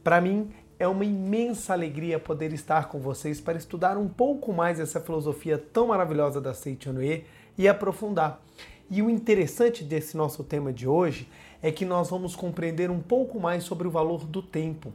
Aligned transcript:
Para 0.05 0.21
mim, 0.21 0.51
é 0.79 0.87
uma 0.87 1.05
imensa 1.05 1.73
alegria 1.73 2.19
poder 2.19 2.53
estar 2.53 2.89
com 2.89 3.01
vocês 3.01 3.41
para 3.41 3.57
estudar 3.57 3.97
um 3.97 4.09
pouco 4.09 4.53
mais 4.53 4.79
essa 4.79 5.01
filosofia 5.01 5.59
tão 5.59 5.89
maravilhosa 5.89 6.41
da 6.41 6.53
Oroe 6.89 7.25
e 7.57 7.67
aprofundar. 7.67 8.43
E 8.89 9.03
o 9.03 9.11
interessante 9.11 9.83
desse 9.83 10.17
nosso 10.17 10.45
tema 10.45 10.73
de 10.73 10.87
hoje 10.87 11.29
é 11.63 11.73
que 11.73 11.85
nós 11.85 12.11
vamos 12.11 12.37
compreender 12.37 12.91
um 12.91 13.01
pouco 13.01 13.41
mais 13.41 13.65
sobre 13.65 13.89
o 13.89 13.91
valor 13.91 14.27
do 14.27 14.43
tempo. 14.43 14.93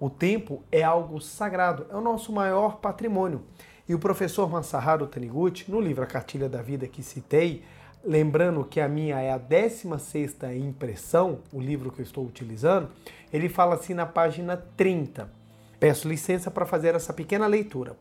O 0.00 0.08
tempo 0.08 0.62
é 0.72 0.82
algo 0.82 1.20
sagrado, 1.20 1.86
é 1.90 1.96
o 1.96 2.00
nosso 2.00 2.32
maior 2.32 2.76
patrimônio. 2.76 3.42
E 3.86 3.94
o 3.94 3.98
professor 3.98 4.50
Masaharu 4.50 5.06
Taniguchi, 5.06 5.70
no 5.70 5.78
livro 5.78 6.02
A 6.02 6.06
Cartilha 6.06 6.48
da 6.48 6.62
Vida 6.62 6.88
que 6.88 7.02
citei, 7.02 7.62
lembrando 8.02 8.64
que 8.64 8.80
a 8.80 8.88
minha 8.88 9.20
é 9.20 9.30
a 9.30 9.38
16ª 9.38 10.56
impressão, 10.56 11.40
o 11.52 11.60
livro 11.60 11.92
que 11.92 12.00
eu 12.00 12.02
estou 12.02 12.24
utilizando, 12.24 12.88
ele 13.30 13.46
fala 13.46 13.74
assim 13.74 13.92
na 13.92 14.06
página 14.06 14.56
30. 14.56 15.30
Peço 15.78 16.08
licença 16.08 16.50
para 16.50 16.64
fazer 16.64 16.94
essa 16.94 17.12
pequena 17.12 17.46
leitura. 17.46 17.94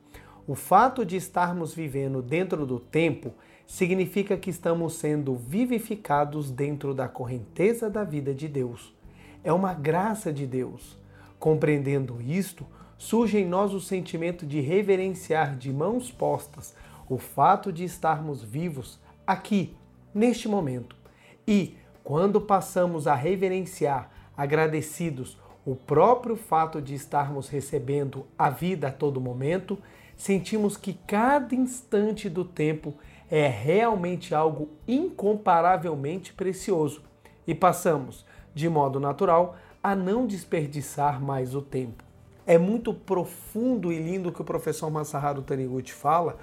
O 0.47 0.55
fato 0.55 1.05
de 1.05 1.17
estarmos 1.17 1.73
vivendo 1.73 2.21
dentro 2.21 2.65
do 2.65 2.80
tempo 2.80 3.33
significa 3.67 4.38
que 4.38 4.49
estamos 4.49 4.93
sendo 4.93 5.36
vivificados 5.36 6.49
dentro 6.49 6.93
da 6.93 7.09
correnteza 7.09 7.89
da 7.89 8.05
vida 8.05 8.33
de 8.33 8.47
Deus. 8.47 8.93
É 9.43 9.52
uma 9.52 9.73
graça 9.73 10.31
de 10.31 10.47
Deus. 10.47 10.97
Compreendendo 11.38 12.21
isto, 12.21 12.65
surge 12.97 13.38
em 13.38 13.45
nós 13.45 13.73
o 13.73 13.80
sentimento 13.80 14.45
de 14.45 14.59
reverenciar 14.61 15.55
de 15.58 15.72
mãos 15.72 16.11
postas 16.11 16.75
o 17.09 17.17
fato 17.17 17.72
de 17.72 17.83
estarmos 17.83 18.44
vivos 18.44 18.99
aqui, 19.25 19.75
neste 20.13 20.47
momento. 20.47 20.95
E, 21.47 21.75
quando 22.03 22.39
passamos 22.39 23.08
a 23.08 23.16
reverenciar, 23.16 24.09
agradecidos, 24.36 25.38
o 25.66 25.75
próprio 25.75 26.36
fato 26.36 26.81
de 26.81 26.94
estarmos 26.94 27.47
recebendo 27.47 28.25
a 28.38 28.49
vida 28.49 28.88
a 28.88 28.91
todo 28.91 29.21
momento, 29.21 29.77
sentimos 30.17 30.75
que 30.75 30.94
cada 30.94 31.55
instante 31.55 32.30
do 32.30 32.44
tempo 32.44 32.95
é 33.31 33.47
realmente 33.47 34.36
algo 34.36 34.69
incomparavelmente 34.88 36.33
precioso 36.33 37.02
e 37.47 37.55
passamos, 37.55 38.25
de 38.53 38.67
modo 38.67 38.99
natural, 38.99 39.55
a 39.81 39.95
não 39.95 40.27
desperdiçar 40.27 41.21
mais 41.21 41.55
o 41.55 41.61
tempo. 41.61 42.02
É 42.45 42.58
muito 42.58 42.94
profundo 42.94 43.91
e 43.91 43.97
lindo 43.97 44.30
o 44.30 44.31
que 44.31 44.41
o 44.41 44.45
professor 44.45 44.89
Masaharu 44.89 45.41
Taniguchi 45.41 45.94
fala, 45.94 46.38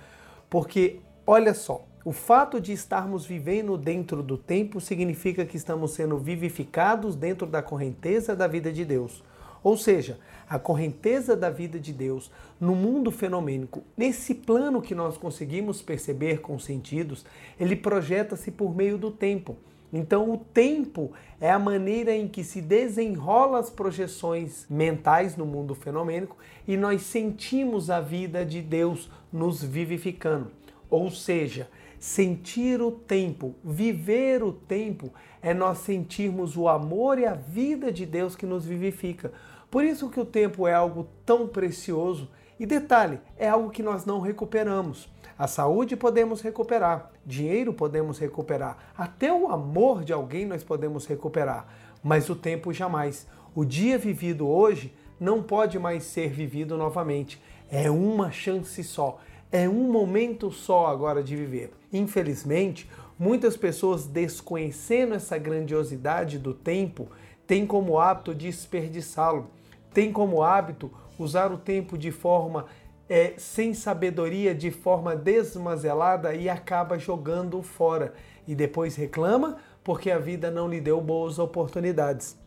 porque 0.48 1.00
olha 1.26 1.52
só, 1.52 1.84
o 2.04 2.12
fato 2.12 2.58
de 2.58 2.72
estarmos 2.72 3.26
vivendo 3.26 3.76
dentro 3.76 4.22
do 4.22 4.38
tempo 4.38 4.80
significa 4.80 5.44
que 5.44 5.58
estamos 5.58 5.92
sendo 5.92 6.16
vivificados 6.16 7.14
dentro 7.14 7.46
da 7.46 7.62
correnteza 7.62 8.34
da 8.34 8.46
vida 8.46 8.72
de 8.72 8.84
Deus. 8.84 9.22
Ou 9.62 9.76
seja, 9.76 10.18
a 10.48 10.58
correnteza 10.58 11.36
da 11.36 11.50
vida 11.50 11.78
de 11.78 11.92
Deus 11.92 12.30
no 12.58 12.74
mundo 12.74 13.10
fenomênico, 13.10 13.82
nesse 13.96 14.34
plano 14.34 14.80
que 14.80 14.94
nós 14.94 15.18
conseguimos 15.18 15.82
perceber 15.82 16.40
com 16.40 16.58
sentidos, 16.58 17.26
ele 17.58 17.76
projeta-se 17.76 18.50
por 18.50 18.74
meio 18.74 18.96
do 18.96 19.10
tempo. 19.10 19.56
Então, 19.92 20.30
o 20.30 20.38
tempo 20.38 21.12
é 21.40 21.50
a 21.50 21.58
maneira 21.58 22.14
em 22.14 22.28
que 22.28 22.44
se 22.44 22.60
desenrola 22.60 23.58
as 23.58 23.70
projeções 23.70 24.66
mentais 24.70 25.36
no 25.36 25.44
mundo 25.44 25.74
fenomênico 25.74 26.36
e 26.66 26.76
nós 26.76 27.02
sentimos 27.02 27.90
a 27.90 28.00
vida 28.00 28.44
de 28.44 28.62
Deus 28.62 29.10
nos 29.32 29.62
vivificando. 29.62 30.50
Ou 30.88 31.10
seja, 31.10 31.68
sentir 31.98 32.80
o 32.80 32.90
tempo, 32.90 33.54
viver 33.64 34.42
o 34.42 34.52
tempo, 34.52 35.12
é 35.42 35.52
nós 35.52 35.78
sentirmos 35.78 36.56
o 36.56 36.68
amor 36.68 37.18
e 37.18 37.26
a 37.26 37.34
vida 37.34 37.92
de 37.92 38.06
Deus 38.06 38.36
que 38.36 38.46
nos 38.46 38.64
vivifica. 38.64 39.32
Por 39.70 39.84
isso 39.84 40.10
que 40.10 40.18
o 40.18 40.24
tempo 40.24 40.66
é 40.66 40.74
algo 40.74 41.06
tão 41.24 41.46
precioso 41.46 42.28
e 42.58 42.66
detalhe, 42.66 43.20
é 43.38 43.48
algo 43.48 43.70
que 43.70 43.82
nós 43.82 44.04
não 44.04 44.20
recuperamos. 44.20 45.08
A 45.38 45.46
saúde 45.46 45.96
podemos 45.96 46.42
recuperar, 46.42 47.10
dinheiro 47.30 47.72
podemos 47.72 48.18
recuperar, 48.18 48.92
até 48.98 49.32
o 49.32 49.48
amor 49.48 50.04
de 50.04 50.12
alguém 50.12 50.44
nós 50.44 50.62
podemos 50.62 51.06
recuperar, 51.06 51.66
mas 52.02 52.28
o 52.28 52.36
tempo 52.36 52.72
jamais. 52.72 53.26
O 53.54 53.64
dia 53.64 53.96
vivido 53.96 54.46
hoje 54.46 54.92
não 55.18 55.42
pode 55.42 55.78
mais 55.78 56.04
ser 56.04 56.30
vivido 56.30 56.76
novamente. 56.76 57.40
É 57.70 57.90
uma 57.90 58.30
chance 58.30 58.82
só, 58.82 59.20
é 59.50 59.68
um 59.68 59.90
momento 59.90 60.50
só 60.50 60.86
agora 60.86 61.22
de 61.22 61.36
viver. 61.36 61.72
Infelizmente, 61.92 62.88
muitas 63.18 63.56
pessoas 63.56 64.06
desconhecendo 64.06 65.14
essa 65.14 65.38
grandiosidade 65.38 66.38
do 66.38 66.52
tempo 66.52 67.08
têm 67.46 67.66
como 67.66 67.98
hábito 67.98 68.34
desperdiçá-lo, 68.34 69.50
têm 69.92 70.12
como 70.12 70.42
hábito 70.42 70.90
usar 71.18 71.52
o 71.52 71.58
tempo 71.58 71.98
de 71.98 72.10
forma 72.10 72.66
é, 73.10 73.34
sem 73.36 73.74
sabedoria, 73.74 74.54
de 74.54 74.70
forma 74.70 75.16
desmazelada 75.16 76.32
e 76.32 76.48
acaba 76.48 76.96
jogando 76.96 77.60
fora. 77.60 78.14
E 78.46 78.54
depois 78.54 78.94
reclama 78.94 79.56
porque 79.82 80.12
a 80.12 80.18
vida 80.18 80.48
não 80.48 80.68
lhe 80.68 80.80
deu 80.80 81.00
boas 81.00 81.40
oportunidades. 81.40 82.38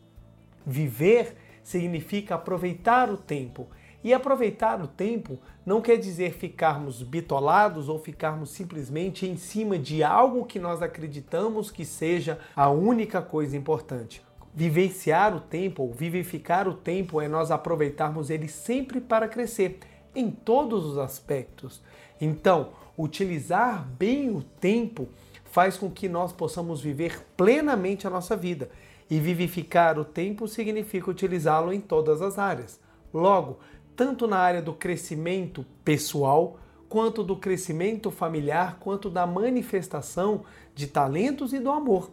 Viver 0.66 1.36
significa 1.62 2.36
aproveitar 2.36 3.10
o 3.10 3.18
tempo. 3.18 3.68
E 4.02 4.14
aproveitar 4.14 4.82
o 4.82 4.88
tempo 4.88 5.38
não 5.66 5.82
quer 5.82 5.98
dizer 5.98 6.34
ficarmos 6.34 7.04
bitolados 7.04 7.90
ou 7.90 8.00
ficarmos 8.00 8.50
simplesmente 8.50 9.28
em 9.28 9.36
cima 9.36 9.78
de 9.78 10.02
algo 10.02 10.46
que 10.46 10.60
nós 10.60 10.82
acreditamos 10.82 11.72
que 11.72 11.84
seja 11.84 12.40
a 12.56 12.70
única 12.70 13.22
coisa 13.22 13.58
importante. 13.58 14.22
Vivenciar 14.56 15.36
o 15.36 15.42
tempo 15.42 15.84
ou 15.84 15.92
vivificar 15.92 16.68
o 16.68 16.74
tempo 16.74 17.20
é 17.20 17.28
nós 17.28 17.50
aproveitarmos 17.50 18.30
ele 18.30 18.48
sempre 18.48 19.02
para 19.02 19.28
crescer 19.28 19.80
em 20.16 20.30
todos 20.30 20.86
os 20.86 20.98
aspectos. 20.98 21.82
Então, 22.20 22.70
utilizar 22.98 23.88
bem 23.98 24.30
o 24.30 24.42
tempo 24.42 25.08
faz 25.46 25.78
com 25.78 25.90
que 25.90 26.10
nós 26.10 26.32
possamos 26.32 26.82
viver 26.82 27.26
plenamente 27.38 28.08
a 28.08 28.10
nossa 28.10 28.36
vida. 28.36 28.70
E 29.10 29.20
vivificar 29.20 30.00
o 30.00 30.06
tempo 30.06 30.48
significa 30.48 31.12
utilizá-lo 31.12 31.72
em 31.72 31.80
todas 31.80 32.22
as 32.22 32.40
áreas. 32.40 32.80
Logo, 33.14 33.60
tanto 33.96 34.28
na 34.28 34.38
área 34.38 34.62
do 34.62 34.74
crescimento 34.74 35.66
pessoal, 35.84 36.58
quanto 36.90 37.24
do 37.24 37.36
crescimento 37.36 38.10
familiar, 38.10 38.78
quanto 38.80 39.10
da 39.10 39.28
manifestação 39.28 40.44
de 40.74 40.88
talentos 40.88 41.54
e 41.54 41.60
do 41.60 41.70
amor. 41.70 42.10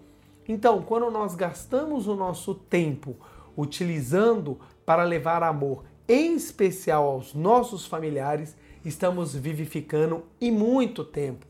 Então, 0.48 0.82
quando 0.82 1.10
nós 1.10 1.34
gastamos 1.34 2.06
o 2.06 2.14
nosso 2.14 2.54
tempo 2.54 3.16
utilizando 3.56 4.58
para 4.84 5.04
levar 5.04 5.42
amor 5.42 5.84
em 6.12 6.34
especial 6.34 7.06
aos 7.06 7.34
nossos 7.34 7.86
familiares, 7.86 8.56
estamos 8.84 9.32
vivificando 9.32 10.24
e 10.40 10.50
muito 10.50 11.04
tempo. 11.04 11.46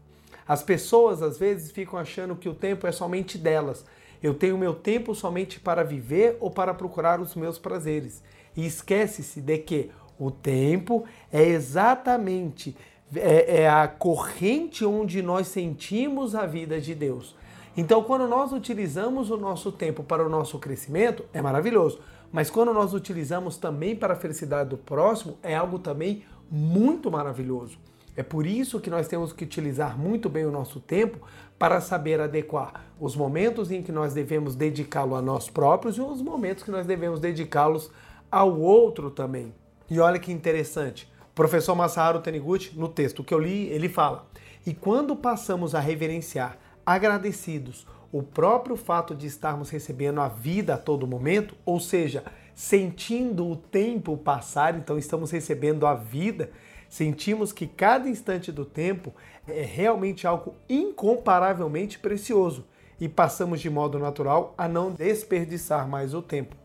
As 0.46 0.62
pessoas 0.62 1.22
às 1.22 1.38
vezes 1.38 1.70
ficam 1.70 1.98
achando 1.98 2.36
que 2.36 2.46
o 2.46 2.54
tempo 2.54 2.86
é 2.86 2.92
somente 2.92 3.38
delas. 3.38 3.86
Eu 4.22 4.34
tenho 4.34 4.58
meu 4.58 4.74
tempo 4.74 5.14
somente 5.14 5.58
para 5.58 5.82
viver 5.82 6.36
ou 6.40 6.50
para 6.50 6.74
procurar 6.74 7.20
os 7.20 7.34
meus 7.34 7.58
prazeres. 7.58 8.22
E 8.54 8.66
esquece-se 8.66 9.40
de 9.40 9.56
que 9.56 9.90
o 10.18 10.30
tempo 10.30 11.04
é 11.32 11.42
exatamente 11.42 12.76
é, 13.16 13.62
é 13.62 13.68
a 13.70 13.88
corrente 13.88 14.84
onde 14.84 15.22
nós 15.22 15.46
sentimos 15.48 16.34
a 16.34 16.44
vida 16.44 16.78
de 16.78 16.94
Deus. 16.94 17.34
Então, 17.74 18.02
quando 18.02 18.28
nós 18.28 18.52
utilizamos 18.52 19.30
o 19.30 19.38
nosso 19.38 19.72
tempo 19.72 20.02
para 20.02 20.22
o 20.22 20.28
nosso 20.28 20.58
crescimento, 20.58 21.24
é 21.32 21.40
maravilhoso. 21.40 21.98
Mas 22.32 22.50
quando 22.50 22.72
nós 22.72 22.94
utilizamos 22.94 23.56
também 23.56 23.96
para 23.96 24.14
a 24.14 24.16
felicidade 24.16 24.70
do 24.70 24.78
próximo, 24.78 25.38
é 25.42 25.56
algo 25.56 25.78
também 25.78 26.22
muito 26.50 27.10
maravilhoso. 27.10 27.78
É 28.16 28.22
por 28.22 28.46
isso 28.46 28.80
que 28.80 28.90
nós 28.90 29.08
temos 29.08 29.32
que 29.32 29.44
utilizar 29.44 29.98
muito 29.98 30.28
bem 30.28 30.44
o 30.44 30.50
nosso 30.50 30.80
tempo 30.80 31.18
para 31.58 31.80
saber 31.80 32.20
adequar 32.20 32.84
os 32.98 33.14
momentos 33.14 33.70
em 33.70 33.82
que 33.82 33.92
nós 33.92 34.12
devemos 34.12 34.54
dedicá-lo 34.54 35.14
a 35.14 35.22
nós 35.22 35.48
próprios 35.48 35.96
e 35.96 36.00
os 36.00 36.20
momentos 36.20 36.62
que 36.62 36.70
nós 36.70 36.86
devemos 36.86 37.20
dedicá-los 37.20 37.90
ao 38.30 38.58
outro 38.58 39.10
também. 39.10 39.52
E 39.88 39.98
olha 39.98 40.18
que 40.18 40.32
interessante, 40.32 41.10
o 41.30 41.34
professor 41.34 41.74
Masaharu 41.74 42.20
Taniguchi, 42.20 42.78
no 42.78 42.88
texto 42.88 43.24
que 43.24 43.34
eu 43.34 43.38
li, 43.38 43.68
ele 43.68 43.88
fala: 43.88 44.26
"E 44.66 44.74
quando 44.74 45.16
passamos 45.16 45.74
a 45.74 45.80
reverenciar, 45.80 46.58
agradecidos, 46.84 47.86
o 48.12 48.22
próprio 48.22 48.76
fato 48.76 49.14
de 49.14 49.26
estarmos 49.26 49.70
recebendo 49.70 50.20
a 50.20 50.28
vida 50.28 50.74
a 50.74 50.78
todo 50.78 51.06
momento, 51.06 51.54
ou 51.64 51.78
seja, 51.78 52.24
sentindo 52.54 53.48
o 53.48 53.56
tempo 53.56 54.16
passar, 54.16 54.76
então 54.76 54.98
estamos 54.98 55.30
recebendo 55.30 55.86
a 55.86 55.94
vida, 55.94 56.50
sentimos 56.88 57.52
que 57.52 57.66
cada 57.66 58.08
instante 58.08 58.50
do 58.50 58.64
tempo 58.64 59.14
é 59.46 59.62
realmente 59.62 60.26
algo 60.26 60.54
incomparavelmente 60.68 61.98
precioso 61.98 62.66
e 63.00 63.08
passamos 63.08 63.60
de 63.60 63.70
modo 63.70 63.98
natural 63.98 64.54
a 64.58 64.68
não 64.68 64.90
desperdiçar 64.90 65.88
mais 65.88 66.12
o 66.12 66.20
tempo. 66.20 66.56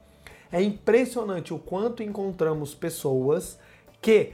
É 0.52 0.62
impressionante 0.62 1.54
o 1.54 1.60
quanto 1.60 2.02
encontramos 2.02 2.74
pessoas 2.74 3.60
que, 4.02 4.32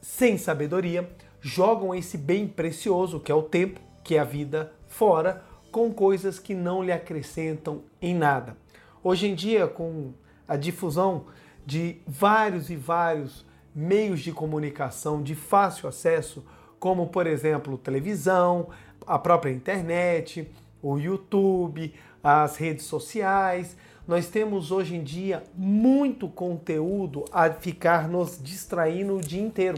sem 0.00 0.38
sabedoria, 0.38 1.10
jogam 1.40 1.94
esse 1.94 2.16
bem 2.16 2.46
precioso 2.46 3.20
que 3.20 3.32
é 3.32 3.34
o 3.34 3.42
tempo, 3.42 3.80
que 4.02 4.14
é 4.14 4.18
a 4.18 4.24
vida, 4.24 4.72
fora 4.86 5.44
com 5.76 5.92
coisas 5.92 6.38
que 6.38 6.54
não 6.54 6.82
lhe 6.82 6.90
acrescentam 6.90 7.82
em 8.00 8.14
nada. 8.14 8.56
Hoje 9.04 9.28
em 9.28 9.34
dia, 9.34 9.66
com 9.66 10.14
a 10.48 10.56
difusão 10.56 11.26
de 11.66 11.98
vários 12.06 12.70
e 12.70 12.76
vários 12.76 13.44
meios 13.74 14.20
de 14.20 14.32
comunicação 14.32 15.22
de 15.22 15.34
fácil 15.34 15.86
acesso, 15.86 16.42
como 16.80 17.08
por 17.08 17.26
exemplo 17.26 17.76
televisão, 17.76 18.70
a 19.06 19.18
própria 19.18 19.50
internet, 19.50 20.50
o 20.82 20.96
YouTube, 20.96 21.92
as 22.24 22.56
redes 22.56 22.86
sociais, 22.86 23.76
nós 24.08 24.28
temos 24.28 24.70
hoje 24.70 24.96
em 24.96 25.02
dia 25.02 25.42
muito 25.54 26.26
conteúdo 26.26 27.26
a 27.30 27.50
ficar 27.50 28.08
nos 28.08 28.42
distraindo 28.42 29.18
o 29.18 29.20
dia 29.20 29.42
inteiro. 29.42 29.76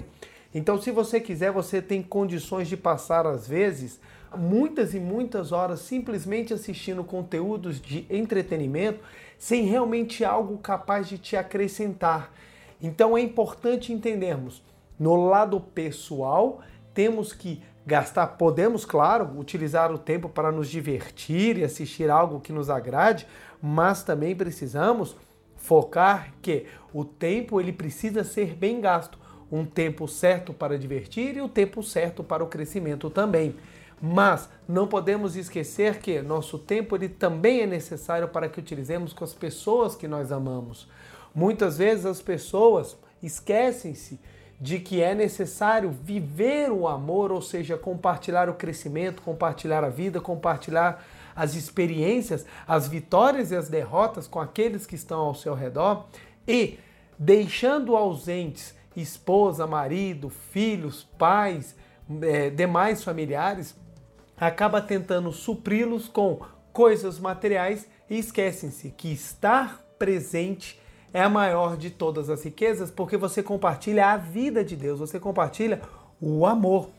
Então, 0.54 0.80
se 0.80 0.92
você 0.92 1.18
quiser, 1.18 1.50
você 1.50 1.82
tem 1.82 2.04
condições 2.04 2.68
de 2.68 2.76
passar, 2.76 3.26
às 3.26 3.48
vezes, 3.48 3.98
muitas 4.36 4.94
e 4.94 5.00
muitas 5.00 5.52
horas 5.52 5.80
simplesmente 5.80 6.52
assistindo 6.52 7.02
conteúdos 7.04 7.80
de 7.80 8.06
entretenimento 8.10 9.00
sem 9.38 9.64
realmente 9.64 10.24
algo 10.24 10.58
capaz 10.58 11.08
de 11.08 11.18
te 11.18 11.36
acrescentar. 11.36 12.32
Então 12.80 13.16
é 13.16 13.20
importante 13.20 13.92
entendermos, 13.92 14.62
no 14.98 15.14
lado 15.28 15.60
pessoal, 15.60 16.60
temos 16.92 17.32
que 17.32 17.62
gastar, 17.86 18.26
podemos, 18.26 18.84
claro, 18.84 19.38
utilizar 19.38 19.90
o 19.92 19.98
tempo 19.98 20.28
para 20.28 20.52
nos 20.52 20.68
divertir 20.68 21.56
e 21.56 21.64
assistir 21.64 22.10
algo 22.10 22.40
que 22.40 22.52
nos 22.52 22.68
agrade, 22.68 23.26
mas 23.62 24.02
também 24.02 24.36
precisamos 24.36 25.16
focar 25.56 26.32
que 26.42 26.66
o 26.92 27.04
tempo 27.04 27.60
ele 27.60 27.72
precisa 27.72 28.22
ser 28.24 28.54
bem 28.54 28.80
gasto, 28.80 29.18
um 29.50 29.64
tempo 29.64 30.06
certo 30.06 30.52
para 30.52 30.78
divertir 30.78 31.36
e 31.36 31.40
o 31.40 31.48
tempo 31.48 31.82
certo 31.82 32.22
para 32.22 32.44
o 32.44 32.48
crescimento 32.48 33.08
também. 33.08 33.54
Mas 34.00 34.48
não 34.66 34.86
podemos 34.86 35.36
esquecer 35.36 35.98
que 35.98 36.22
nosso 36.22 36.58
tempo 36.58 36.94
ele 36.94 37.08
também 37.08 37.62
é 37.62 37.66
necessário 37.66 38.28
para 38.28 38.48
que 38.48 38.60
utilizemos 38.60 39.12
com 39.12 39.24
as 39.24 39.34
pessoas 39.34 39.94
que 39.94 40.06
nós 40.06 40.30
amamos. 40.30 40.88
Muitas 41.34 41.78
vezes 41.78 42.06
as 42.06 42.22
pessoas 42.22 42.96
esquecem-se 43.22 44.20
de 44.60 44.80
que 44.80 45.00
é 45.00 45.14
necessário 45.14 45.90
viver 45.90 46.70
o 46.70 46.88
amor, 46.88 47.30
ou 47.30 47.40
seja, 47.40 47.76
compartilhar 47.76 48.48
o 48.48 48.54
crescimento, 48.54 49.22
compartilhar 49.22 49.84
a 49.84 49.88
vida, 49.88 50.20
compartilhar 50.20 51.04
as 51.34 51.54
experiências, 51.54 52.44
as 52.66 52.88
vitórias 52.88 53.52
e 53.52 53.56
as 53.56 53.68
derrotas 53.68 54.26
com 54.26 54.40
aqueles 54.40 54.86
que 54.86 54.96
estão 54.96 55.20
ao 55.20 55.34
seu 55.34 55.54
redor 55.54 56.06
e 56.46 56.78
deixando 57.16 57.96
ausentes 57.96 58.74
esposa, 58.96 59.66
marido, 59.66 60.28
filhos, 60.28 61.04
pais, 61.16 61.76
é, 62.22 62.50
demais 62.50 63.04
familiares, 63.04 63.76
acaba 64.40 64.80
tentando 64.80 65.32
supri-los 65.32 66.08
com 66.08 66.40
coisas 66.72 67.18
materiais 67.18 67.88
e 68.08 68.18
esquecem-se 68.18 68.90
que 68.90 69.12
estar 69.12 69.84
presente 69.98 70.80
é 71.12 71.22
a 71.22 71.28
maior 71.28 71.76
de 71.76 71.90
todas 71.90 72.28
as 72.30 72.44
riquezas, 72.44 72.90
porque 72.90 73.16
você 73.16 73.42
compartilha 73.42 74.08
a 74.08 74.16
vida 74.16 74.64
de 74.64 74.76
Deus, 74.76 75.00
você 75.00 75.18
compartilha 75.18 75.80
o 76.20 76.44
amor. 76.46 76.90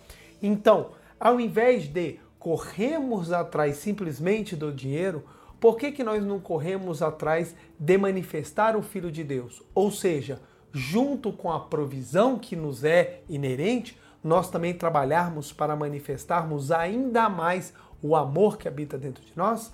Então, 0.42 0.92
ao 1.20 1.40
invés 1.40 1.88
de 1.88 2.20
corrermos 2.40 3.32
atrás 3.32 3.78
simplesmente 3.78 4.56
do 4.56 4.72
dinheiro, 4.72 5.24
por 5.60 5.78
que, 5.78 5.92
que 5.92 6.04
nós 6.04 6.24
não 6.24 6.40
corremos 6.40 7.02
atrás 7.02 7.54
de 7.78 7.98
manifestar 7.98 8.76
o 8.76 8.82
Filho 8.82 9.12
de 9.12 9.24
Deus? 9.24 9.62
Ou 9.76 9.92
seja, 9.92 10.42
junto 10.72 11.32
com 11.32 11.52
a 11.52 11.60
provisão 11.60 12.40
que 12.40 12.56
nos 12.56 12.84
é 12.84 13.22
inerente, 13.30 13.98
nós 14.24 14.50
também 14.50 14.74
trabalharmos 14.74 15.52
para 15.52 15.76
manifestarmos 15.76 16.72
ainda 16.72 17.30
mais 17.30 17.74
o 18.02 18.16
amor 18.16 18.58
que 18.58 18.68
habita 18.68 18.98
dentro 18.98 19.24
de 19.24 19.32
nós? 19.36 19.72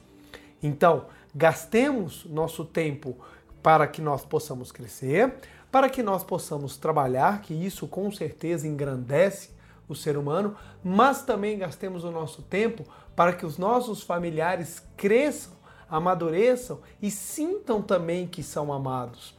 Então, 0.62 1.06
gastemos 1.34 2.26
nosso 2.26 2.64
tempo 2.64 3.16
para 3.62 3.88
que 3.88 4.02
nós 4.02 4.24
possamos 4.24 4.72
crescer, 4.72 5.34
para 5.72 5.90
que 5.90 6.04
nós 6.04 6.24
possamos 6.24 6.78
trabalhar, 6.78 7.42
que 7.42 7.54
isso 7.54 7.88
com 7.88 8.12
certeza 8.12 8.68
engrandece 8.68 9.50
o 9.88 9.96
ser 9.96 10.18
humano, 10.18 10.56
mas 10.84 11.24
também 11.24 11.58
gastemos 11.58 12.04
o 12.04 12.12
nosso 12.12 12.42
tempo 12.42 12.86
para 13.16 13.34
que 13.34 13.46
os 13.46 13.58
nossos 13.58 14.02
familiares 14.02 14.82
cresçam, 14.96 15.54
amadureçam 15.90 16.80
e 17.02 17.12
sintam 17.12 17.82
também 17.82 18.28
que 18.28 18.42
são 18.42 18.72
amados. 18.72 19.36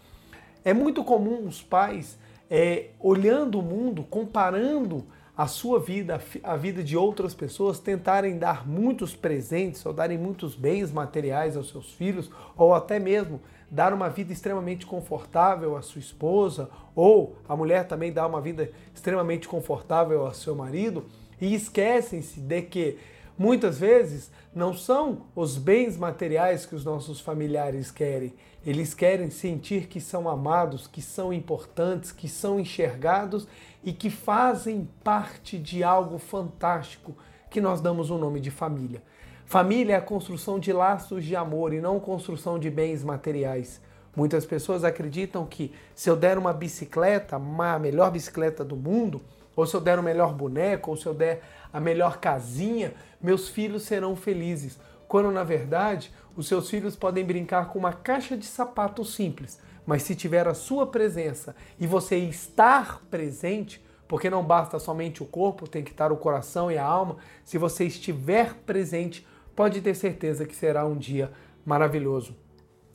É 0.64 0.74
muito 0.74 1.04
comum 1.04 1.46
os 1.46 1.62
pais 1.62 2.18
é, 2.50 2.90
olhando 3.00 3.58
o 3.58 3.62
mundo, 3.62 4.02
comparando 4.02 5.04
a 5.36 5.46
sua 5.46 5.78
vida, 5.78 6.20
a 6.42 6.56
vida 6.56 6.82
de 6.82 6.96
outras 6.96 7.34
pessoas, 7.34 7.78
tentarem 7.78 8.38
dar 8.38 8.66
muitos 8.66 9.14
presentes 9.14 9.84
ou 9.84 9.92
darem 9.92 10.16
muitos 10.16 10.54
bens 10.54 10.90
materiais 10.90 11.56
aos 11.56 11.68
seus 11.68 11.92
filhos, 11.92 12.30
ou 12.56 12.72
até 12.72 12.98
mesmo 12.98 13.40
dar 13.70 13.92
uma 13.92 14.08
vida 14.08 14.32
extremamente 14.32 14.86
confortável 14.86 15.76
à 15.76 15.82
sua 15.82 15.98
esposa, 15.98 16.70
ou 16.94 17.36
a 17.46 17.54
mulher 17.54 17.86
também 17.86 18.12
dar 18.12 18.26
uma 18.26 18.40
vida 18.40 18.70
extremamente 18.94 19.46
confortável 19.46 20.24
ao 20.24 20.32
seu 20.32 20.54
marido, 20.54 21.04
e 21.38 21.54
esquecem-se 21.54 22.40
de 22.40 22.62
que 22.62 22.96
muitas 23.38 23.78
vezes 23.78 24.30
não 24.54 24.72
são 24.72 25.22
os 25.34 25.58
bens 25.58 25.96
materiais 25.96 26.64
que 26.64 26.74
os 26.74 26.84
nossos 26.84 27.20
familiares 27.20 27.90
querem, 27.90 28.32
eles 28.64 28.94
querem 28.94 29.30
sentir 29.30 29.86
que 29.86 30.00
são 30.00 30.28
amados, 30.28 30.86
que 30.86 31.00
são 31.00 31.32
importantes, 31.32 32.10
que 32.10 32.28
são 32.28 32.58
enxergados 32.58 33.46
e 33.84 33.92
que 33.92 34.10
fazem 34.10 34.88
parte 35.04 35.58
de 35.58 35.84
algo 35.84 36.18
fantástico 36.18 37.16
que 37.48 37.60
nós 37.60 37.80
damos 37.80 38.10
o 38.10 38.18
nome 38.18 38.40
de 38.40 38.50
família. 38.50 39.02
Família 39.44 39.94
é 39.94 39.96
a 39.96 40.02
construção 40.02 40.58
de 40.58 40.72
laços 40.72 41.24
de 41.24 41.36
amor 41.36 41.72
e 41.72 41.80
não 41.80 42.00
construção 42.00 42.58
de 42.58 42.68
bens 42.68 43.04
materiais. 43.04 43.80
Muitas 44.16 44.44
pessoas 44.44 44.82
acreditam 44.82 45.46
que 45.46 45.72
se 45.94 46.10
eu 46.10 46.16
der 46.16 46.36
uma 46.36 46.52
bicicleta, 46.52 47.36
a 47.36 47.78
melhor 47.78 48.10
bicicleta 48.10 48.64
do 48.64 48.74
mundo, 48.74 49.22
ou 49.56 49.66
se 49.66 49.74
eu 49.74 49.80
der 49.80 49.98
o 49.98 50.02
melhor 50.02 50.32
boneco, 50.32 50.90
ou 50.90 50.96
se 50.96 51.06
eu 51.06 51.14
der 51.14 51.42
a 51.72 51.80
melhor 51.80 52.18
casinha, 52.18 52.94
meus 53.20 53.48
filhos 53.48 53.82
serão 53.82 54.14
felizes 54.14 54.78
quando 55.08 55.30
na 55.30 55.44
verdade 55.44 56.12
os 56.36 56.46
seus 56.48 56.68
filhos 56.68 56.96
podem 56.96 57.24
brincar 57.24 57.68
com 57.68 57.78
uma 57.78 57.92
caixa 57.92 58.36
de 58.36 58.44
sapato 58.44 59.04
simples, 59.04 59.58
mas 59.86 60.02
se 60.02 60.14
tiver 60.14 60.46
a 60.46 60.54
sua 60.54 60.86
presença 60.86 61.54
e 61.78 61.86
você 61.86 62.16
estar 62.16 63.00
presente, 63.10 63.84
porque 64.08 64.28
não 64.28 64.44
basta 64.44 64.78
somente 64.78 65.22
o 65.22 65.26
corpo, 65.26 65.68
tem 65.68 65.82
que 65.82 65.90
estar 65.90 66.12
o 66.12 66.16
coração 66.16 66.70
e 66.70 66.76
a 66.76 66.84
alma, 66.84 67.16
se 67.44 67.56
você 67.56 67.84
estiver 67.84 68.54
presente, 68.66 69.26
pode 69.54 69.80
ter 69.80 69.94
certeza 69.94 70.44
que 70.44 70.54
será 70.54 70.84
um 70.84 70.96
dia 70.96 71.30
maravilhoso. 71.64 72.36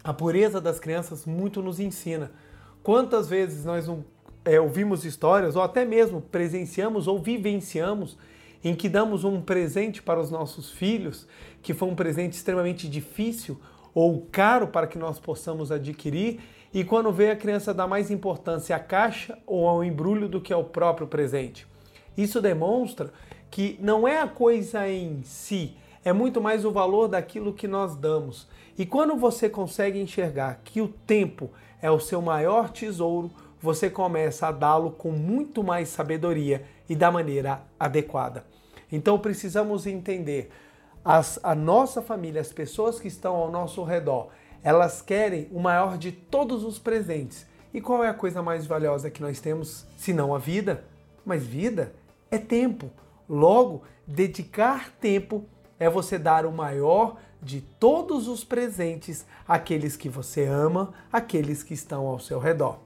A 0.04 0.14
pureza 0.14 0.60
das 0.60 0.80
crianças 0.80 1.26
muito 1.26 1.62
nos 1.62 1.80
ensina. 1.80 2.32
Quantas 2.84 3.28
vezes 3.28 3.66
nós 3.66 3.88
é, 4.44 4.60
ouvimos 4.60 5.06
histórias, 5.06 5.56
ou 5.56 5.62
até 5.62 5.86
mesmo 5.86 6.22
presenciamos 6.22 7.08
ou 7.08 7.20
vivenciamos 7.20 8.18
em 8.64 8.76
que 8.76 8.88
damos 8.88 9.24
um 9.24 9.42
presente 9.42 10.02
para 10.02 10.20
os 10.20 10.30
nossos 10.30 10.72
filhos, 10.72 11.28
que 11.62 11.74
foi 11.74 11.90
um 11.90 11.96
presente 11.96 12.34
extremamente 12.34 12.88
difícil 12.88 13.60
ou 13.94 14.28
caro 14.32 14.68
para 14.68 14.88
que 14.88 14.98
nós 14.98 15.20
possamos 15.20 15.72
adquirir, 15.72 16.40
e 16.74 16.84
quando 16.84 17.12
vê 17.12 17.32
a 17.32 17.36
criança 17.36 17.74
dá 17.74 17.86
mais 17.86 18.10
importância 18.10 18.76
à 18.76 18.80
caixa 18.80 19.38
ou 19.46 19.68
ao 19.68 19.84
embrulho 19.84 20.30
do 20.30 20.40
que 20.40 20.54
ao 20.54 20.64
próprio 20.64 21.06
presente. 21.06 21.68
Isso 22.18 22.42
demonstra 22.42 23.12
que 23.50 23.78
não 23.82 24.08
é 24.08 24.22
a 24.22 24.28
coisa 24.28 24.88
em 24.88 25.22
si, 25.24 25.76
é 26.06 26.14
muito 26.14 26.40
mais 26.40 26.64
o 26.64 26.72
valor 26.72 27.08
daquilo 27.08 27.54
que 27.54 27.68
nós 27.68 27.96
damos. 27.96 28.48
E 28.78 28.86
quando 28.86 29.16
você 29.18 29.50
consegue 29.50 30.00
enxergar 30.00 30.62
que 30.64 30.82
o 30.82 30.88
tempo 30.88 31.52
é 31.82 31.92
o 31.92 32.00
seu 32.00 32.22
maior 32.22 32.70
tesouro, 32.70 33.30
você 33.62 33.90
começa 33.90 34.48
a 34.48 34.52
dá-lo 34.52 34.92
com 34.92 35.12
muito 35.12 35.64
mais 35.64 35.90
sabedoria 35.90 36.66
e 36.90 36.96
da 36.96 37.12
maneira 37.12 37.64
adequada. 37.80 38.46
Então 38.92 39.20
precisamos 39.20 39.86
entender 39.86 40.52
as, 41.06 41.40
a 41.44 41.56
nossa 41.56 42.02
família, 42.02 42.42
as 42.42 42.52
pessoas 42.52 43.00
que 43.00 43.08
estão 43.08 43.36
ao 43.36 43.52
nosso 43.52 43.84
redor, 43.84 44.30
elas 44.64 45.02
querem 45.02 45.48
o 45.52 45.60
maior 45.60 45.98
de 45.98 46.12
todos 46.12 46.64
os 46.64 46.78
presentes. 46.78 47.46
E 47.74 47.80
qual 47.80 48.04
é 48.04 48.10
a 48.10 48.14
coisa 48.14 48.42
mais 48.42 48.66
valiosa 48.66 49.10
que 49.10 49.22
nós 49.22 49.40
temos, 49.40 49.86
se 49.98 50.14
não 50.14 50.36
a 50.36 50.38
vida? 50.38 50.84
Mas 51.26 51.46
vida 51.46 51.94
é 52.30 52.38
tempo. 52.38 52.92
Logo, 53.30 53.84
dedicar 54.06 54.92
tempo 55.00 55.46
é 55.80 55.90
você 55.90 56.20
dar 56.20 56.46
o 56.46 56.52
maior 56.52 57.18
de 57.42 57.62
todos 57.62 58.28
os 58.28 58.44
presentes 58.44 59.26
àqueles 59.48 59.96
que 59.96 60.10
você 60.10 60.46
ama, 60.46 60.94
àqueles 61.12 61.64
que 61.64 61.74
estão 61.74 62.06
ao 62.06 62.20
seu 62.20 62.40
redor. 62.40 62.80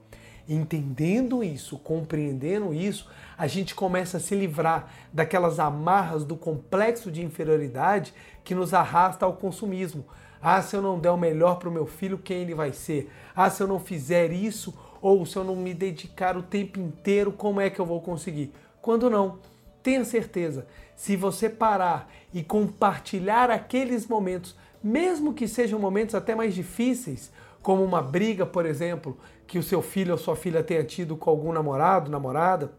Entendendo 0.48 1.42
isso, 1.42 1.76
compreendendo 1.78 2.72
isso, 2.72 3.08
a 3.36 3.46
gente 3.46 3.74
começa 3.74 4.18
a 4.18 4.20
se 4.20 4.34
livrar 4.34 4.88
daquelas 5.12 5.58
amarras 5.58 6.24
do 6.24 6.36
complexo 6.36 7.10
de 7.10 7.24
inferioridade 7.24 8.14
que 8.44 8.54
nos 8.54 8.72
arrasta 8.72 9.26
ao 9.26 9.32
consumismo. 9.32 10.04
Ah, 10.40 10.62
se 10.62 10.76
eu 10.76 10.82
não 10.82 11.00
der 11.00 11.10
o 11.10 11.16
melhor 11.16 11.56
para 11.56 11.68
o 11.68 11.72
meu 11.72 11.86
filho, 11.86 12.18
quem 12.18 12.42
ele 12.42 12.54
vai 12.54 12.72
ser? 12.72 13.10
Ah, 13.34 13.50
se 13.50 13.60
eu 13.60 13.66
não 13.66 13.80
fizer 13.80 14.32
isso, 14.32 14.72
ou 15.02 15.26
se 15.26 15.36
eu 15.36 15.42
não 15.42 15.56
me 15.56 15.74
dedicar 15.74 16.36
o 16.36 16.42
tempo 16.42 16.78
inteiro, 16.78 17.32
como 17.32 17.60
é 17.60 17.68
que 17.68 17.80
eu 17.80 17.86
vou 17.86 18.00
conseguir? 18.00 18.52
Quando 18.80 19.10
não, 19.10 19.38
tenha 19.82 20.04
certeza, 20.04 20.66
se 20.94 21.16
você 21.16 21.48
parar 21.48 22.08
e 22.32 22.42
compartilhar 22.42 23.50
aqueles 23.50 24.06
momentos, 24.06 24.54
mesmo 24.82 25.34
que 25.34 25.48
sejam 25.48 25.78
momentos 25.78 26.14
até 26.14 26.34
mais 26.34 26.54
difíceis, 26.54 27.32
como 27.66 27.82
uma 27.82 28.00
briga, 28.00 28.46
por 28.46 28.64
exemplo, 28.64 29.18
que 29.44 29.58
o 29.58 29.62
seu 29.62 29.82
filho 29.82 30.12
ou 30.12 30.18
sua 30.18 30.36
filha 30.36 30.62
tenha 30.62 30.84
tido 30.84 31.16
com 31.16 31.28
algum 31.28 31.52
namorado, 31.52 32.08
namorada, 32.08 32.70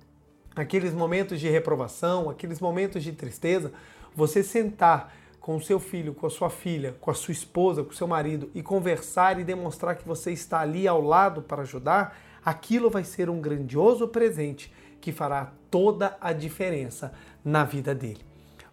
aqueles 0.55 0.93
momentos 0.93 1.41
de 1.41 1.49
reprovação, 1.49 2.29
aqueles 2.29 2.61
momentos 2.61 3.03
de 3.03 3.11
tristeza, 3.11 3.73
você 4.15 4.41
sentar 4.41 5.13
com 5.41 5.57
o 5.57 5.61
seu 5.61 5.77
filho, 5.77 6.13
com 6.13 6.25
a 6.25 6.29
sua 6.29 6.49
filha, 6.49 6.95
com 7.01 7.11
a 7.11 7.13
sua 7.13 7.33
esposa, 7.33 7.83
com 7.83 7.89
o 7.89 7.93
seu 7.93 8.07
marido 8.07 8.49
e 8.55 8.63
conversar 8.63 9.37
e 9.37 9.43
demonstrar 9.43 9.97
que 9.97 10.07
você 10.07 10.31
está 10.31 10.61
ali 10.61 10.87
ao 10.87 11.01
lado 11.01 11.41
para 11.41 11.63
ajudar, 11.63 12.17
aquilo 12.45 12.89
vai 12.89 13.03
ser 13.03 13.29
um 13.29 13.41
grandioso 13.41 14.07
presente 14.07 14.73
que 15.01 15.11
fará 15.11 15.51
toda 15.69 16.17
a 16.21 16.31
diferença 16.31 17.11
na 17.43 17.65
vida 17.65 17.93
dele. 17.93 18.21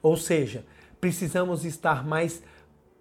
Ou 0.00 0.16
seja, 0.16 0.64
precisamos 1.00 1.64
estar 1.64 2.06
mais 2.06 2.40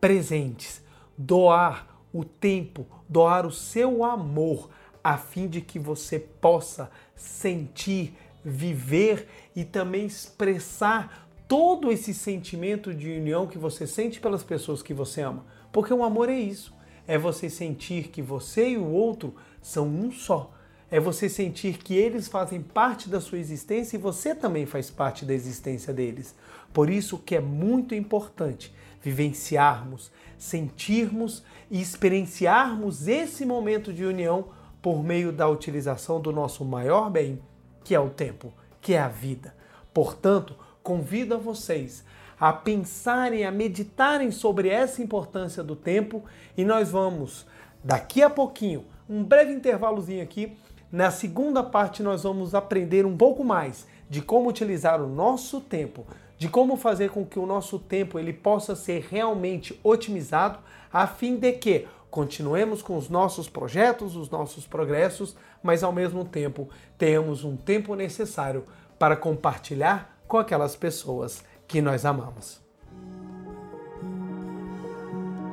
presentes, 0.02 0.82
doar 1.16 1.93
o 2.14 2.24
tempo, 2.24 2.86
doar 3.10 3.46
o 3.46 3.52
seu 3.52 4.04
amor, 4.04 4.70
a 5.04 5.18
fim 5.18 5.48
de 5.48 5.60
que 5.60 5.80
você 5.80 6.20
possa 6.20 6.90
sentir, 7.16 8.16
viver 8.46 9.28
e 9.56 9.66
também 9.66 10.06
expressar 10.06 11.28
todo 11.48 11.92
esse 11.92 12.14
sentimento 12.14 12.94
de 12.94 13.12
união 13.12 13.48
que 13.48 13.58
você 13.58 13.86
sente 13.86 14.20
pelas 14.20 14.44
pessoas 14.44 14.82
que 14.82 14.94
você 14.94 15.22
ama. 15.22 15.46
Porque 15.72 15.94
o 15.94 16.04
amor 16.04 16.30
é 16.30 16.40
isso. 16.40 16.74
É 17.06 17.18
você 17.18 17.50
sentir 17.50 18.08
que 18.10 18.22
você 18.22 18.70
e 18.70 18.78
o 18.78 18.90
outro 18.90 19.36
são 19.62 19.88
um 19.88 20.12
só. 20.12 20.54
É 20.94 21.00
você 21.00 21.28
sentir 21.28 21.80
que 21.80 21.96
eles 21.96 22.28
fazem 22.28 22.62
parte 22.62 23.10
da 23.10 23.20
sua 23.20 23.40
existência 23.40 23.98
e 23.98 24.00
você 24.00 24.36
também 24.36 24.68
faz 24.68 24.92
parte 24.92 25.26
da 25.26 25.34
existência 25.34 25.92
deles. 25.92 26.36
Por 26.72 26.88
isso 26.88 27.18
que 27.18 27.36
é 27.36 27.40
muito 27.40 27.96
importante 27.96 28.72
vivenciarmos, 29.02 30.12
sentirmos 30.38 31.42
e 31.72 31.82
experienciarmos 31.82 33.08
esse 33.08 33.44
momento 33.44 33.92
de 33.92 34.06
união 34.06 34.50
por 34.84 35.04
meio 35.04 35.32
da 35.32 35.50
utilização 35.50 36.22
do 36.22 36.32
nosso 36.32 36.64
maior 36.64 37.10
bem, 37.10 37.42
que 37.84 37.96
é 37.96 38.00
o 38.00 38.12
tempo, 38.12 38.54
que 38.80 38.94
é 38.94 39.00
a 39.00 39.08
vida. 39.08 39.56
Portanto, 39.92 40.56
convido 40.84 41.34
a 41.34 41.40
vocês 41.40 42.04
a 42.40 42.54
pensarem, 42.54 43.46
a 43.46 43.52
meditarem 43.52 44.30
sobre 44.30 44.70
essa 44.70 45.02
importância 45.02 45.64
do 45.64 45.76
tempo 45.76 46.24
e 46.56 46.64
nós 46.64 46.92
vamos, 46.92 47.48
daqui 47.84 48.22
a 48.22 48.30
pouquinho, 48.30 48.86
um 49.10 49.24
breve 49.24 49.52
intervalozinho 49.52 50.22
aqui, 50.24 50.56
na 50.94 51.10
segunda 51.10 51.64
parte 51.64 52.04
nós 52.04 52.22
vamos 52.22 52.54
aprender 52.54 53.04
um 53.04 53.18
pouco 53.18 53.44
mais 53.44 53.88
de 54.08 54.22
como 54.22 54.48
utilizar 54.48 55.02
o 55.02 55.10
nosso 55.10 55.60
tempo, 55.60 56.06
de 56.38 56.48
como 56.48 56.78
fazer 56.78 57.10
com 57.10 57.26
que 57.26 57.40
o 57.40 57.48
nosso 57.48 57.80
tempo 57.80 58.20
ele 58.20 58.32
possa 58.32 58.76
ser 58.76 59.08
realmente 59.10 59.80
otimizado, 59.84 60.60
a 60.92 61.08
fim 61.08 61.36
de 61.36 61.52
que 61.54 61.88
continuemos 62.12 62.84
com 62.84 62.96
os 62.96 63.10
nossos 63.10 63.50
projetos, 63.50 64.16
os 64.16 64.30
nossos 64.30 64.68
progressos, 64.68 65.36
mas 65.64 65.84
ao 65.84 65.92
mesmo 65.92 66.24
tempo 66.26 66.70
tenhamos 66.96 67.44
um 67.44 67.58
tempo 67.58 67.96
necessário 67.96 68.64
para 69.00 69.16
compartilhar 69.16 70.16
com 70.28 70.38
aquelas 70.38 70.76
pessoas 70.76 71.44
que 71.68 71.82
nós 71.82 72.06
amamos. 72.06 72.63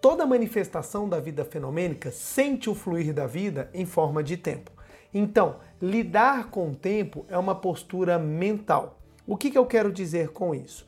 Toda 0.00 0.24
manifestação 0.24 1.08
da 1.08 1.18
vida 1.18 1.44
fenomênica 1.44 2.12
sente 2.12 2.70
o 2.70 2.76
fluir 2.76 3.12
da 3.12 3.26
vida 3.26 3.68
em 3.74 3.84
forma 3.84 4.22
de 4.22 4.36
tempo. 4.36 4.70
Então, 5.12 5.56
lidar 5.82 6.48
com 6.48 6.70
o 6.70 6.76
tempo 6.76 7.26
é 7.28 7.36
uma 7.36 7.56
postura 7.56 8.20
mental. 8.20 9.00
O 9.26 9.36
que, 9.36 9.50
que 9.50 9.58
eu 9.58 9.66
quero 9.66 9.90
dizer 9.90 10.28
com 10.28 10.54
isso? 10.54 10.86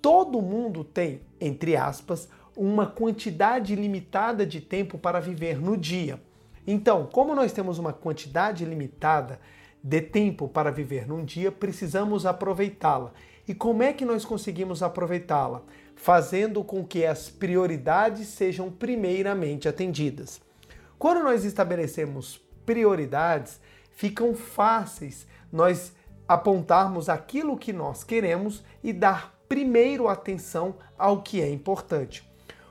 Todo 0.00 0.40
mundo 0.40 0.84
tem, 0.84 1.22
entre 1.40 1.76
aspas, 1.76 2.28
uma 2.56 2.86
quantidade 2.86 3.74
limitada 3.74 4.46
de 4.46 4.60
tempo 4.60 4.96
para 4.96 5.18
viver 5.18 5.60
no 5.60 5.76
dia. 5.76 6.22
Então, 6.64 7.08
como 7.12 7.34
nós 7.34 7.52
temos 7.52 7.80
uma 7.80 7.92
quantidade 7.92 8.64
limitada 8.64 9.40
de 9.82 10.00
tempo 10.00 10.48
para 10.48 10.70
viver 10.70 11.08
num 11.08 11.24
dia, 11.24 11.50
precisamos 11.50 12.24
aproveitá-la. 12.24 13.12
E 13.46 13.54
como 13.54 13.82
é 13.82 13.92
que 13.92 14.04
nós 14.04 14.24
conseguimos 14.24 14.82
aproveitá-la? 14.82 15.62
Fazendo 15.94 16.64
com 16.64 16.84
que 16.84 17.04
as 17.04 17.28
prioridades 17.28 18.28
sejam 18.28 18.70
primeiramente 18.70 19.68
atendidas. 19.68 20.40
Quando 20.98 21.22
nós 21.22 21.44
estabelecemos 21.44 22.40
prioridades, 22.64 23.60
ficam 23.90 24.34
fáceis 24.34 25.26
nós 25.52 25.92
apontarmos 26.26 27.08
aquilo 27.08 27.56
que 27.56 27.72
nós 27.72 28.02
queremos 28.02 28.64
e 28.82 28.92
dar 28.92 29.38
primeiro 29.48 30.08
atenção 30.08 30.76
ao 30.98 31.22
que 31.22 31.40
é 31.40 31.48
importante. 31.48 32.28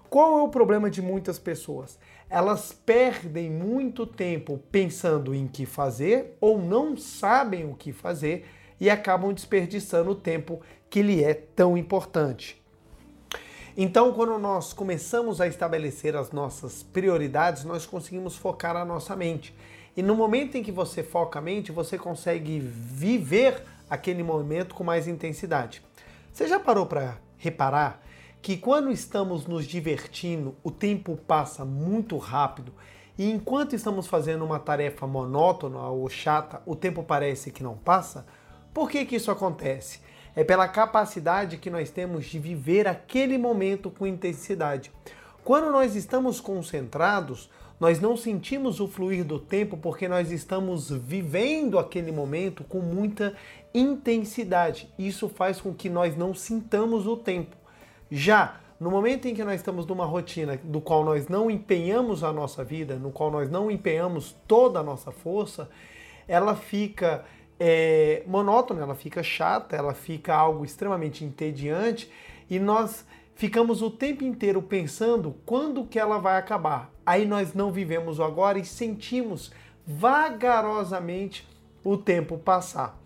Qual 0.09 0.39
é 0.39 0.41
o 0.41 0.49
problema 0.49 0.89
de 0.89 1.01
muitas 1.01 1.39
pessoas? 1.39 1.97
elas 2.33 2.73
perdem 2.73 3.47
muito 3.47 4.07
tempo 4.07 4.59
pensando 4.71 5.35
em 5.35 5.47
que 5.47 5.67
fazer 5.67 6.35
ou 6.41 6.57
não 6.57 6.97
sabem 6.97 7.63
o 7.63 7.75
que 7.75 7.93
fazer 7.93 8.47
e 8.83 8.89
acabam 8.89 9.31
desperdiçando 9.31 10.11
o 10.11 10.15
tempo 10.15 10.59
que 10.89 11.01
lhe 11.01 11.23
é 11.23 11.33
tão 11.33 11.77
importante. 11.77 12.61
Então, 13.77 14.11
quando 14.11 14.37
nós 14.37 14.73
começamos 14.73 15.39
a 15.39 15.47
estabelecer 15.47 16.17
as 16.17 16.33
nossas 16.33 16.83
prioridades, 16.83 17.63
nós 17.63 17.85
conseguimos 17.85 18.35
focar 18.35 18.75
a 18.75 18.83
nossa 18.83 19.15
mente. 19.15 19.55
E 19.95 20.03
no 20.03 20.15
momento 20.15 20.57
em 20.57 20.63
que 20.63 20.69
você 20.69 21.01
foca 21.01 21.39
a 21.39 21.41
mente, 21.41 21.71
você 21.71 21.97
consegue 21.97 22.59
viver 22.59 23.63
aquele 23.89 24.21
momento 24.21 24.75
com 24.75 24.83
mais 24.83 25.07
intensidade. 25.07 25.81
Você 26.33 26.45
já 26.45 26.59
parou 26.59 26.85
para 26.85 27.19
reparar 27.37 28.03
que 28.41 28.57
quando 28.57 28.91
estamos 28.91 29.47
nos 29.47 29.65
divertindo, 29.65 30.57
o 30.61 30.69
tempo 30.69 31.15
passa 31.25 31.63
muito 31.63 32.17
rápido 32.17 32.73
e 33.17 33.31
enquanto 33.31 33.77
estamos 33.77 34.07
fazendo 34.07 34.43
uma 34.43 34.59
tarefa 34.59 35.07
monótona 35.07 35.79
ou 35.87 36.09
chata, 36.09 36.61
o 36.65 36.75
tempo 36.75 37.01
parece 37.01 37.49
que 37.49 37.63
não 37.63 37.77
passa? 37.77 38.25
Por 38.73 38.89
que, 38.89 39.05
que 39.05 39.15
isso 39.15 39.29
acontece? 39.29 39.99
É 40.35 40.43
pela 40.43 40.67
capacidade 40.67 41.57
que 41.57 41.69
nós 41.69 41.91
temos 41.91 42.25
de 42.25 42.39
viver 42.39 42.87
aquele 42.87 43.37
momento 43.37 43.91
com 43.91 44.07
intensidade. 44.07 44.91
Quando 45.43 45.71
nós 45.71 45.95
estamos 45.95 46.39
concentrados, 46.39 47.49
nós 47.79 47.99
não 47.99 48.15
sentimos 48.15 48.79
o 48.79 48.87
fluir 48.87 49.23
do 49.23 49.37
tempo 49.37 49.77
porque 49.77 50.07
nós 50.07 50.31
estamos 50.31 50.89
vivendo 50.89 51.77
aquele 51.77 52.11
momento 52.11 52.63
com 52.63 52.79
muita 52.79 53.35
intensidade. 53.73 54.89
Isso 54.97 55.29
faz 55.29 55.61
com 55.61 55.73
que 55.73 55.89
nós 55.89 56.15
não 56.15 56.33
sintamos 56.33 57.05
o 57.05 57.17
tempo. 57.17 57.55
Já 58.09 58.59
no 58.79 58.89
momento 58.89 59.27
em 59.27 59.35
que 59.35 59.43
nós 59.43 59.55
estamos 59.55 59.85
numa 59.85 60.05
rotina 60.05 60.59
do 60.63 60.81
qual 60.81 61.05
nós 61.05 61.27
não 61.27 61.49
empenhamos 61.49 62.23
a 62.23 62.33
nossa 62.33 62.63
vida, 62.63 62.95
no 62.95 63.11
qual 63.11 63.29
nós 63.29 63.49
não 63.49 63.69
empenhamos 63.69 64.35
toda 64.47 64.79
a 64.79 64.83
nossa 64.83 65.11
força, 65.11 65.69
ela 66.27 66.55
fica 66.55 67.23
é, 67.59 68.23
monótona, 68.25 68.81
ela 68.81 68.95
fica 68.95 69.21
chata, 69.23 69.75
ela 69.75 69.93
fica 69.93 70.33
algo 70.33 70.65
extremamente 70.65 71.23
entediante 71.23 72.11
e 72.49 72.59
nós 72.59 73.05
ficamos 73.35 73.81
o 73.81 73.89
tempo 73.89 74.23
inteiro 74.23 74.61
pensando 74.61 75.35
quando 75.45 75.85
que 75.85 75.99
ela 75.99 76.17
vai 76.17 76.37
acabar. 76.37 76.91
Aí 77.05 77.25
nós 77.25 77.53
não 77.53 77.71
vivemos 77.71 78.19
o 78.19 78.23
agora 78.23 78.59
e 78.59 78.65
sentimos 78.65 79.51
vagarosamente 79.85 81.47
o 81.83 81.97
tempo 81.97 82.37
passar. 82.37 82.99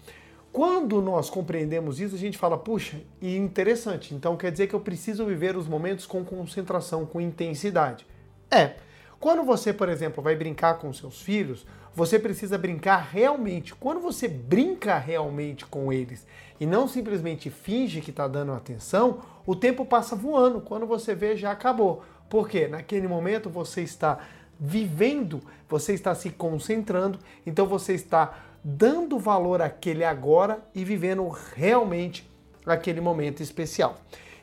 Quando 0.51 1.01
nós 1.01 1.29
compreendemos 1.29 1.99
isso, 1.99 2.15
a 2.15 2.17
gente 2.17 2.37
fala, 2.37 2.57
puxa, 2.57 2.99
e 3.21 3.35
interessante, 3.37 4.15
então 4.15 4.35
quer 4.35 4.51
dizer 4.51 4.67
que 4.67 4.73
eu 4.73 4.79
preciso 4.79 5.25
viver 5.25 5.55
os 5.55 5.67
momentos 5.67 6.05
com 6.05 6.23
concentração, 6.23 7.05
com 7.05 7.21
intensidade. 7.21 8.07
É. 8.49 8.75
Quando 9.19 9.43
você, 9.43 9.73
por 9.73 9.89
exemplo, 9.89 10.23
vai 10.23 10.35
brincar 10.35 10.79
com 10.79 10.91
seus 10.93 11.21
filhos, 11.21 11.65
você 11.97 12.19
precisa 12.19 12.59
brincar 12.59 13.09
realmente. 13.11 13.73
Quando 13.73 13.99
você 13.99 14.27
brinca 14.27 14.99
realmente 14.99 15.65
com 15.65 15.91
eles 15.91 16.27
e 16.59 16.65
não 16.67 16.87
simplesmente 16.87 17.49
finge 17.49 18.01
que 18.01 18.11
está 18.11 18.27
dando 18.27 18.51
atenção, 18.51 19.23
o 19.47 19.55
tempo 19.55 19.83
passa 19.83 20.15
voando. 20.15 20.61
Quando 20.61 20.85
você 20.85 21.15
vê, 21.15 21.35
já 21.35 21.51
acabou. 21.51 22.03
Porque 22.29 22.67
naquele 22.67 23.07
momento 23.07 23.49
você 23.49 23.81
está 23.81 24.19
vivendo, 24.59 25.41
você 25.67 25.95
está 25.95 26.13
se 26.13 26.29
concentrando, 26.29 27.17
então 27.43 27.65
você 27.65 27.93
está 27.93 28.43
dando 28.63 29.17
valor 29.17 29.59
àquele 29.59 30.03
agora 30.03 30.63
e 30.75 30.85
vivendo 30.85 31.27
realmente 31.55 32.29
aquele 32.63 33.01
momento 33.01 33.41
especial. 33.41 33.97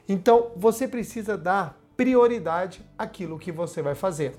Então, 0.08 0.50
você 0.56 0.88
precisa 0.88 1.38
dar 1.38 1.80
prioridade 1.96 2.84
àquilo 2.98 3.38
que 3.38 3.52
você 3.52 3.80
vai 3.80 3.94
fazer. 3.94 4.34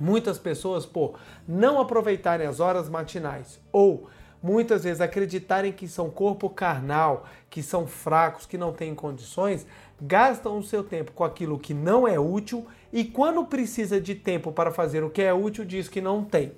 Muitas 0.00 0.38
pessoas, 0.38 0.86
por 0.86 1.18
não 1.46 1.78
aproveitarem 1.78 2.46
as 2.46 2.58
horas 2.58 2.88
matinais 2.88 3.60
ou 3.70 4.08
muitas 4.42 4.84
vezes 4.84 5.02
acreditarem 5.02 5.72
que 5.72 5.86
são 5.86 6.08
corpo 6.08 6.48
carnal, 6.48 7.26
que 7.50 7.62
são 7.62 7.86
fracos, 7.86 8.46
que 8.46 8.56
não 8.56 8.72
têm 8.72 8.94
condições, 8.94 9.66
gastam 10.00 10.58
o 10.58 10.62
seu 10.62 10.82
tempo 10.82 11.12
com 11.12 11.22
aquilo 11.22 11.58
que 11.58 11.74
não 11.74 12.08
é 12.08 12.18
útil 12.18 12.66
e 12.90 13.04
quando 13.04 13.44
precisa 13.44 14.00
de 14.00 14.14
tempo 14.14 14.50
para 14.50 14.70
fazer 14.70 15.04
o 15.04 15.10
que 15.10 15.20
é 15.20 15.34
útil, 15.34 15.64
diz 15.64 15.88
que 15.88 16.00
não 16.00 16.24
tem. 16.24 16.52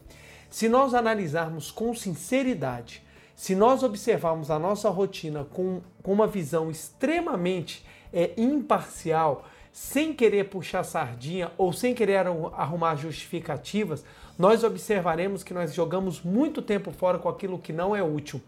Se 0.49 0.69
nós 0.69 0.95
analisarmos 0.95 1.71
com 1.71 1.93
sinceridade, 1.95 3.03
se 3.35 3.57
nós 3.57 3.83
observarmos 3.83 4.51
a 4.51 4.59
nossa 4.59 4.89
rotina 4.89 5.45
com, 5.45 5.81
com 6.03 6.13
uma 6.13 6.27
visão 6.27 6.71
extremamente 6.71 7.85
é, 8.13 8.33
imparcial, 8.37 9.45
sem 9.73 10.13
querer 10.13 10.51
puxar 10.51 10.85
sardinha 10.85 11.51
ou 11.57 11.73
sem 11.73 11.95
querer 11.95 12.27
arrumar 12.53 12.95
justificativas, 12.97 14.05
nós 14.39 14.63
observaremos 14.63 15.43
que 15.43 15.55
nós 15.55 15.73
jogamos 15.73 16.21
muito 16.21 16.61
tempo 16.61 16.93
fora 16.93 17.19
com 17.19 17.29
aquilo 17.29 17.59
que 17.59 17.73
não 17.73 17.97
é 17.97 18.03
útil. 18.03 18.41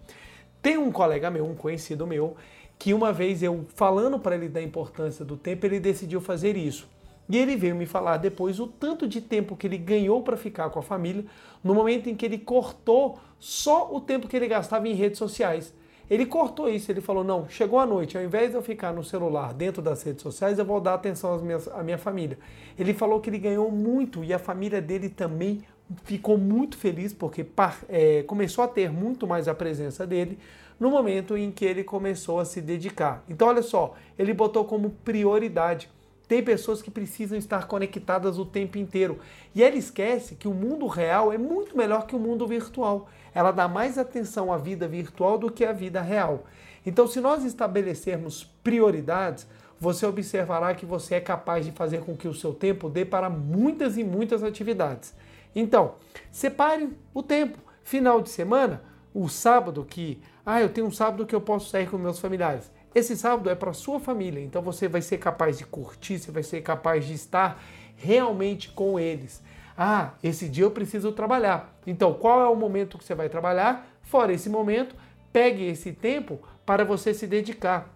Tem 0.60 0.76
um 0.76 0.92
colega 0.92 1.30
meu, 1.30 1.46
um 1.46 1.54
conhecido 1.54 2.06
meu, 2.06 2.36
que 2.78 2.92
uma 2.92 3.12
vez 3.12 3.42
eu 3.42 3.66
falando 3.74 4.18
para 4.18 4.34
ele 4.34 4.48
da 4.48 4.60
importância 4.60 5.24
do 5.24 5.36
tempo, 5.36 5.64
ele 5.64 5.80
decidiu 5.80 6.20
fazer 6.20 6.56
isso. 6.56 6.88
E 7.28 7.38
ele 7.38 7.56
veio 7.56 7.74
me 7.74 7.86
falar 7.86 8.18
depois 8.18 8.60
o 8.60 8.66
tanto 8.66 9.08
de 9.08 9.20
tempo 9.20 9.56
que 9.56 9.66
ele 9.66 9.78
ganhou 9.78 10.22
para 10.22 10.36
ficar 10.36 10.68
com 10.68 10.78
a 10.78 10.82
família, 10.82 11.24
no 11.62 11.74
momento 11.74 12.08
em 12.08 12.14
que 12.14 12.26
ele 12.26 12.38
cortou 12.38 13.18
só 13.38 13.94
o 13.94 14.00
tempo 14.00 14.28
que 14.28 14.36
ele 14.36 14.46
gastava 14.46 14.86
em 14.86 14.94
redes 14.94 15.18
sociais. 15.18 15.72
Ele 16.10 16.26
cortou 16.26 16.68
isso, 16.68 16.90
ele 16.90 17.00
falou: 17.00 17.24
não, 17.24 17.48
chegou 17.48 17.78
a 17.78 17.86
noite, 17.86 18.16
ao 18.16 18.24
invés 18.24 18.50
de 18.50 18.56
eu 18.56 18.62
ficar 18.62 18.92
no 18.92 19.02
celular 19.02 19.54
dentro 19.54 19.80
das 19.80 20.02
redes 20.02 20.22
sociais, 20.22 20.58
eu 20.58 20.64
vou 20.64 20.80
dar 20.80 20.94
atenção 20.94 21.38
minhas, 21.38 21.68
à 21.68 21.82
minha 21.82 21.98
família. 21.98 22.38
Ele 22.78 22.92
falou 22.92 23.20
que 23.20 23.30
ele 23.30 23.38
ganhou 23.38 23.70
muito 23.70 24.22
e 24.22 24.32
a 24.32 24.38
família 24.38 24.80
dele 24.82 25.08
também 25.08 25.62
ficou 26.04 26.38
muito 26.38 26.76
feliz 26.76 27.12
porque 27.12 27.46
é, 27.88 28.22
começou 28.24 28.64
a 28.64 28.68
ter 28.68 28.90
muito 28.90 29.26
mais 29.26 29.48
a 29.48 29.54
presença 29.54 30.06
dele 30.06 30.38
no 30.80 30.90
momento 30.90 31.36
em 31.36 31.50
que 31.50 31.64
ele 31.64 31.84
começou 31.84 32.40
a 32.40 32.44
se 32.44 32.60
dedicar. 32.60 33.22
Então, 33.28 33.48
olha 33.48 33.62
só, 33.62 33.94
ele 34.18 34.32
botou 34.32 34.64
como 34.64 34.90
prioridade 35.04 35.88
tem 36.26 36.42
pessoas 36.42 36.80
que 36.80 36.90
precisam 36.90 37.36
estar 37.36 37.66
conectadas 37.66 38.38
o 38.38 38.46
tempo 38.46 38.78
inteiro. 38.78 39.18
E 39.54 39.62
ela 39.62 39.76
esquece 39.76 40.34
que 40.34 40.48
o 40.48 40.54
mundo 40.54 40.86
real 40.86 41.32
é 41.32 41.38
muito 41.38 41.76
melhor 41.76 42.06
que 42.06 42.16
o 42.16 42.18
mundo 42.18 42.46
virtual. 42.46 43.08
Ela 43.34 43.50
dá 43.50 43.66
mais 43.66 43.98
atenção 43.98 44.52
à 44.52 44.56
vida 44.56 44.86
virtual 44.86 45.36
do 45.36 45.50
que 45.50 45.64
à 45.64 45.72
vida 45.72 46.00
real. 46.00 46.44
Então, 46.86 47.06
se 47.06 47.20
nós 47.20 47.44
estabelecermos 47.44 48.44
prioridades, 48.62 49.46
você 49.80 50.06
observará 50.06 50.74
que 50.74 50.86
você 50.86 51.16
é 51.16 51.20
capaz 51.20 51.66
de 51.66 51.72
fazer 51.72 52.02
com 52.02 52.16
que 52.16 52.28
o 52.28 52.34
seu 52.34 52.54
tempo 52.54 52.88
dê 52.88 53.04
para 53.04 53.28
muitas 53.28 53.96
e 53.96 54.04
muitas 54.04 54.42
atividades. 54.42 55.14
Então, 55.54 55.94
separe 56.30 56.90
o 57.12 57.22
tempo. 57.22 57.58
Final 57.82 58.22
de 58.22 58.30
semana, 58.30 58.82
o 59.12 59.28
sábado 59.28 59.84
que, 59.84 60.22
ah, 60.44 60.60
eu 60.60 60.70
tenho 60.70 60.86
um 60.86 60.90
sábado 60.90 61.26
que 61.26 61.34
eu 61.34 61.40
posso 61.40 61.68
sair 61.68 61.88
com 61.88 61.98
meus 61.98 62.18
familiares. 62.18 62.72
Esse 62.94 63.16
sábado 63.16 63.50
é 63.50 63.54
para 63.54 63.72
sua 63.72 64.00
família, 64.00 64.40
então 64.40 64.62
você 64.62 64.88
vai 64.88 65.02
ser 65.02 65.18
capaz 65.18 65.58
de 65.58 65.66
curtir, 65.66 66.18
você 66.18 66.30
vai 66.30 66.42
ser 66.42 66.62
capaz 66.62 67.04
de 67.04 67.12
estar 67.12 67.62
realmente 67.96 68.70
com 68.70 68.98
eles. 68.98 69.42
Ah, 69.76 70.12
esse 70.22 70.48
dia 70.48 70.64
eu 70.64 70.70
preciso 70.70 71.12
trabalhar. 71.12 71.76
Então, 71.86 72.14
qual 72.14 72.40
é 72.40 72.48
o 72.48 72.54
momento 72.54 72.96
que 72.96 73.04
você 73.04 73.14
vai 73.14 73.28
trabalhar? 73.28 73.86
Fora 74.02 74.32
esse 74.32 74.48
momento, 74.48 74.94
pegue 75.32 75.64
esse 75.64 75.92
tempo 75.92 76.40
para 76.64 76.84
você 76.84 77.12
se 77.12 77.26
dedicar. 77.26 77.90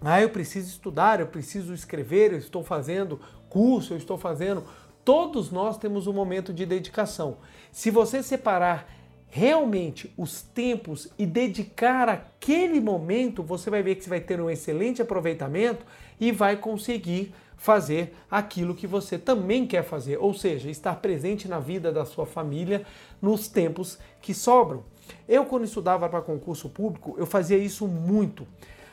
Ah, 0.00 0.20
eu 0.20 0.30
preciso 0.30 0.68
estudar, 0.68 1.20
eu 1.20 1.26
preciso 1.26 1.74
escrever, 1.74 2.32
eu 2.32 2.38
estou 2.38 2.62
fazendo 2.62 3.20
curso, 3.48 3.92
eu 3.94 3.96
estou 3.96 4.16
fazendo. 4.16 4.64
Todos 5.04 5.50
nós 5.50 5.78
temos 5.78 6.06
um 6.06 6.12
momento 6.12 6.52
de 6.52 6.66
dedicação. 6.66 7.38
Se 7.72 7.90
você 7.90 8.22
separar 8.22 8.88
realmente 9.28 10.12
os 10.16 10.42
tempos 10.42 11.08
e 11.18 11.26
dedicar 11.26 12.08
aquele 12.08 12.80
momento, 12.80 13.42
você 13.42 13.68
vai 13.68 13.82
ver 13.82 13.96
que 13.96 14.04
você 14.04 14.10
vai 14.10 14.20
ter 14.20 14.40
um 14.40 14.50
excelente 14.50 15.02
aproveitamento 15.02 15.84
e 16.20 16.30
vai 16.30 16.56
conseguir 16.56 17.34
fazer 17.56 18.14
aquilo 18.30 18.74
que 18.74 18.86
você 18.86 19.18
também 19.18 19.66
quer 19.66 19.82
fazer, 19.82 20.18
ou 20.18 20.34
seja, 20.34 20.70
estar 20.70 20.96
presente 20.96 21.48
na 21.48 21.58
vida 21.58 21.90
da 21.90 22.04
sua 22.04 22.26
família 22.26 22.84
nos 23.20 23.48
tempos 23.48 23.98
que 24.20 24.34
sobram. 24.34 24.84
Eu, 25.28 25.46
quando 25.46 25.64
estudava 25.64 26.08
para 26.08 26.20
concurso 26.20 26.68
público, 26.68 27.14
eu 27.18 27.26
fazia 27.26 27.56
isso 27.56 27.86
muito. 27.88 28.46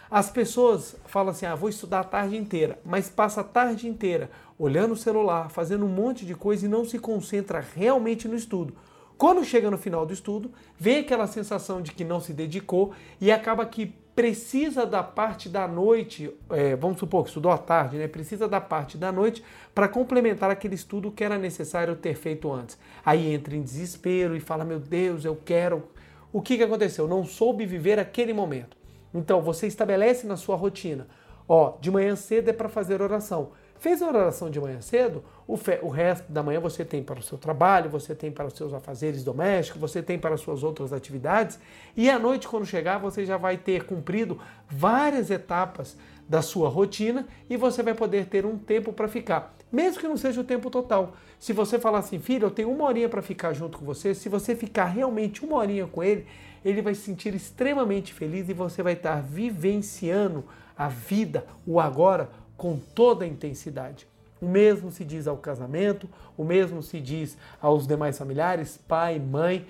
As 0.10 0.30
pessoas 0.30 0.96
falam 1.06 1.32
assim: 1.32 1.46
ah, 1.46 1.56
vou 1.56 1.70
estudar 1.70 2.02
a 2.02 2.04
tarde 2.04 2.38
inteira, 2.38 2.80
mas 2.86 3.10
passa 3.10 3.42
a 3.42 3.44
tarde 3.44 3.88
inteira 3.88 4.30
olhando 4.58 4.94
o 4.94 4.98
celular, 4.98 5.50
fazendo 5.50 5.86
um 5.86 5.90
monte 5.90 6.26
de 6.26 6.36
coisa 6.36 6.66
e 6.66 6.70
não 6.70 6.86
se 6.86 7.00
concentra 7.00 7.60
realmente 7.60 8.28
no 8.28 8.36
estudo. 8.36 8.76
Quando 9.18 9.44
chega 9.44 9.70
no 9.72 9.78
final 9.78 10.06
do 10.06 10.14
estudo, 10.14 10.52
vem 10.78 11.00
aquela 11.00 11.28
sensação 11.28 11.82
de 11.82 11.92
que 11.92 12.04
não 12.04 12.20
se 12.20 12.34
dedicou 12.34 12.92
e 13.20 13.32
acaba 13.32 13.66
que 13.66 13.96
precisa 14.16 14.86
da 14.86 15.02
parte 15.02 15.50
da 15.50 15.68
noite, 15.68 16.32
é, 16.50 16.76
vamos 16.76 17.00
supor 17.00 17.24
que 17.24 17.30
estudou 17.30 17.52
à 17.52 17.58
tarde, 17.58 17.98
né? 17.98 18.08
Precisa 18.08 18.48
da 18.48 18.62
parte 18.62 18.98
da 18.98 19.12
noite 19.12 19.44
para 19.74 19.88
complementar 19.88 20.52
aquele 20.52 20.76
estudo 20.76 21.12
que 21.12 21.24
era 21.24 21.38
necessário 21.38 21.96
ter 21.96 22.16
feito 22.16 22.52
antes. 22.52 22.78
Aí 23.04 23.34
entra 23.34 23.56
em 23.56 23.62
desespero 23.62 24.36
e 24.36 24.40
fala: 24.40 24.64
Meu 24.64 24.80
Deus, 24.80 25.26
eu 25.26 25.36
quero. 25.36 25.84
O 26.32 26.42
que, 26.42 26.58
que 26.58 26.64
aconteceu? 26.64 27.08
Não 27.08 27.24
soube 27.24 27.66
viver 27.66 28.00
aquele 28.00 28.34
momento. 28.34 28.78
Então 29.14 29.42
você 29.42 29.68
estabelece 29.68 30.28
na 30.28 30.38
sua 30.38 30.56
rotina: 30.56 31.08
Ó, 31.48 31.78
de 31.82 31.90
manhã 31.90 32.16
cedo 32.16 32.50
é 32.50 32.54
para 32.54 32.70
fazer 32.70 33.02
oração. 33.02 33.52
Fez 33.84 34.02
a 34.02 34.08
oração 34.08 34.50
de 34.50 34.62
manhã 34.62 34.80
cedo, 34.80 35.22
o, 35.46 35.58
fe, 35.58 35.78
o 35.82 35.90
resto 35.90 36.32
da 36.32 36.42
manhã 36.42 36.58
você 36.58 36.86
tem 36.86 37.04
para 37.04 37.20
o 37.20 37.22
seu 37.22 37.38
trabalho, 37.38 37.90
você 37.90 38.16
tem 38.16 38.32
para 38.32 38.48
os 38.48 38.54
seus 38.54 38.74
afazeres 38.74 39.26
domésticos, 39.26 39.82
você 39.82 40.02
tem 40.02 40.18
para 40.18 40.36
as 40.36 40.40
suas 40.40 40.64
outras 40.64 40.94
atividades, 40.94 41.60
e 41.94 42.10
à 42.10 42.18
noite, 42.18 42.48
quando 42.48 42.66
chegar, 42.66 42.98
você 42.98 43.26
já 43.26 43.36
vai 43.36 43.58
ter 43.58 43.84
cumprido 43.84 44.40
várias 44.70 45.30
etapas 45.30 45.98
da 46.30 46.42
sua 46.42 46.70
rotina 46.70 47.28
e 47.50 47.58
você 47.58 47.84
vai 47.84 47.94
poder 47.94 48.28
ter 48.28 48.46
um 48.46 48.58
tempo 48.58 48.94
para 48.94 49.10
ficar. 49.10 49.54
mesmo 49.70 50.00
que 50.00 50.08
não 50.08 50.16
seja 50.16 50.40
o 50.40 50.46
tempo 50.46 50.70
total. 50.70 51.18
Se 51.38 51.52
você 51.52 51.78
falar 51.78 52.00
assim, 52.00 52.20
filho, 52.20 52.46
eu 52.46 52.52
tenho 52.52 52.72
uma 52.72 52.86
horinha 52.86 53.10
para 53.10 53.22
ficar 53.22 53.52
junto 53.52 53.80
com 53.80 53.84
você, 53.84 54.16
se 54.16 54.30
você 54.30 54.56
ficar 54.56 54.86
realmente 54.86 55.44
uma 55.44 55.58
horinha 55.58 55.88
com 55.88 56.02
ele, 56.02 56.26
ele 56.64 56.82
vai 56.82 56.96
se 56.96 57.02
sentir 57.02 57.36
extremamente 57.36 58.14
feliz 58.14 58.48
e 58.48 58.54
você 58.54 58.82
vai 58.82 58.94
estar 58.94 59.22
vivenciando 59.22 60.46
a 60.78 60.88
vida, 60.88 61.46
o 61.68 61.80
agora, 61.80 62.30
com 62.58 62.78
toda 62.78 63.26
a 63.26 63.28
intensidade. 63.28 64.08
O 64.42 64.48
mesmo 64.48 64.92
se 64.92 65.06
diz 65.06 65.28
ao 65.28 65.38
casamento, 65.38 66.10
o 66.38 66.44
mesmo 66.44 66.84
se 66.84 67.00
diz 67.00 67.38
aos 67.62 67.88
demais 67.88 68.18
familiares, 68.18 68.78
pai, 68.88 69.20
mãe. 69.20 69.66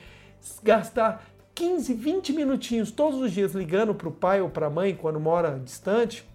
Gastar 0.64 1.24
15, 1.54 1.94
20 1.94 2.34
minutinhos 2.34 2.92
todos 2.92 3.22
os 3.22 3.32
dias 3.32 3.54
ligando 3.54 3.94
para 3.94 4.10
o 4.10 4.12
pai 4.12 4.42
ou 4.42 4.50
para 4.50 4.68
a 4.68 4.70
mãe 4.70 4.96
quando 4.96 5.20
mora 5.20 5.60
distante 5.64 6.28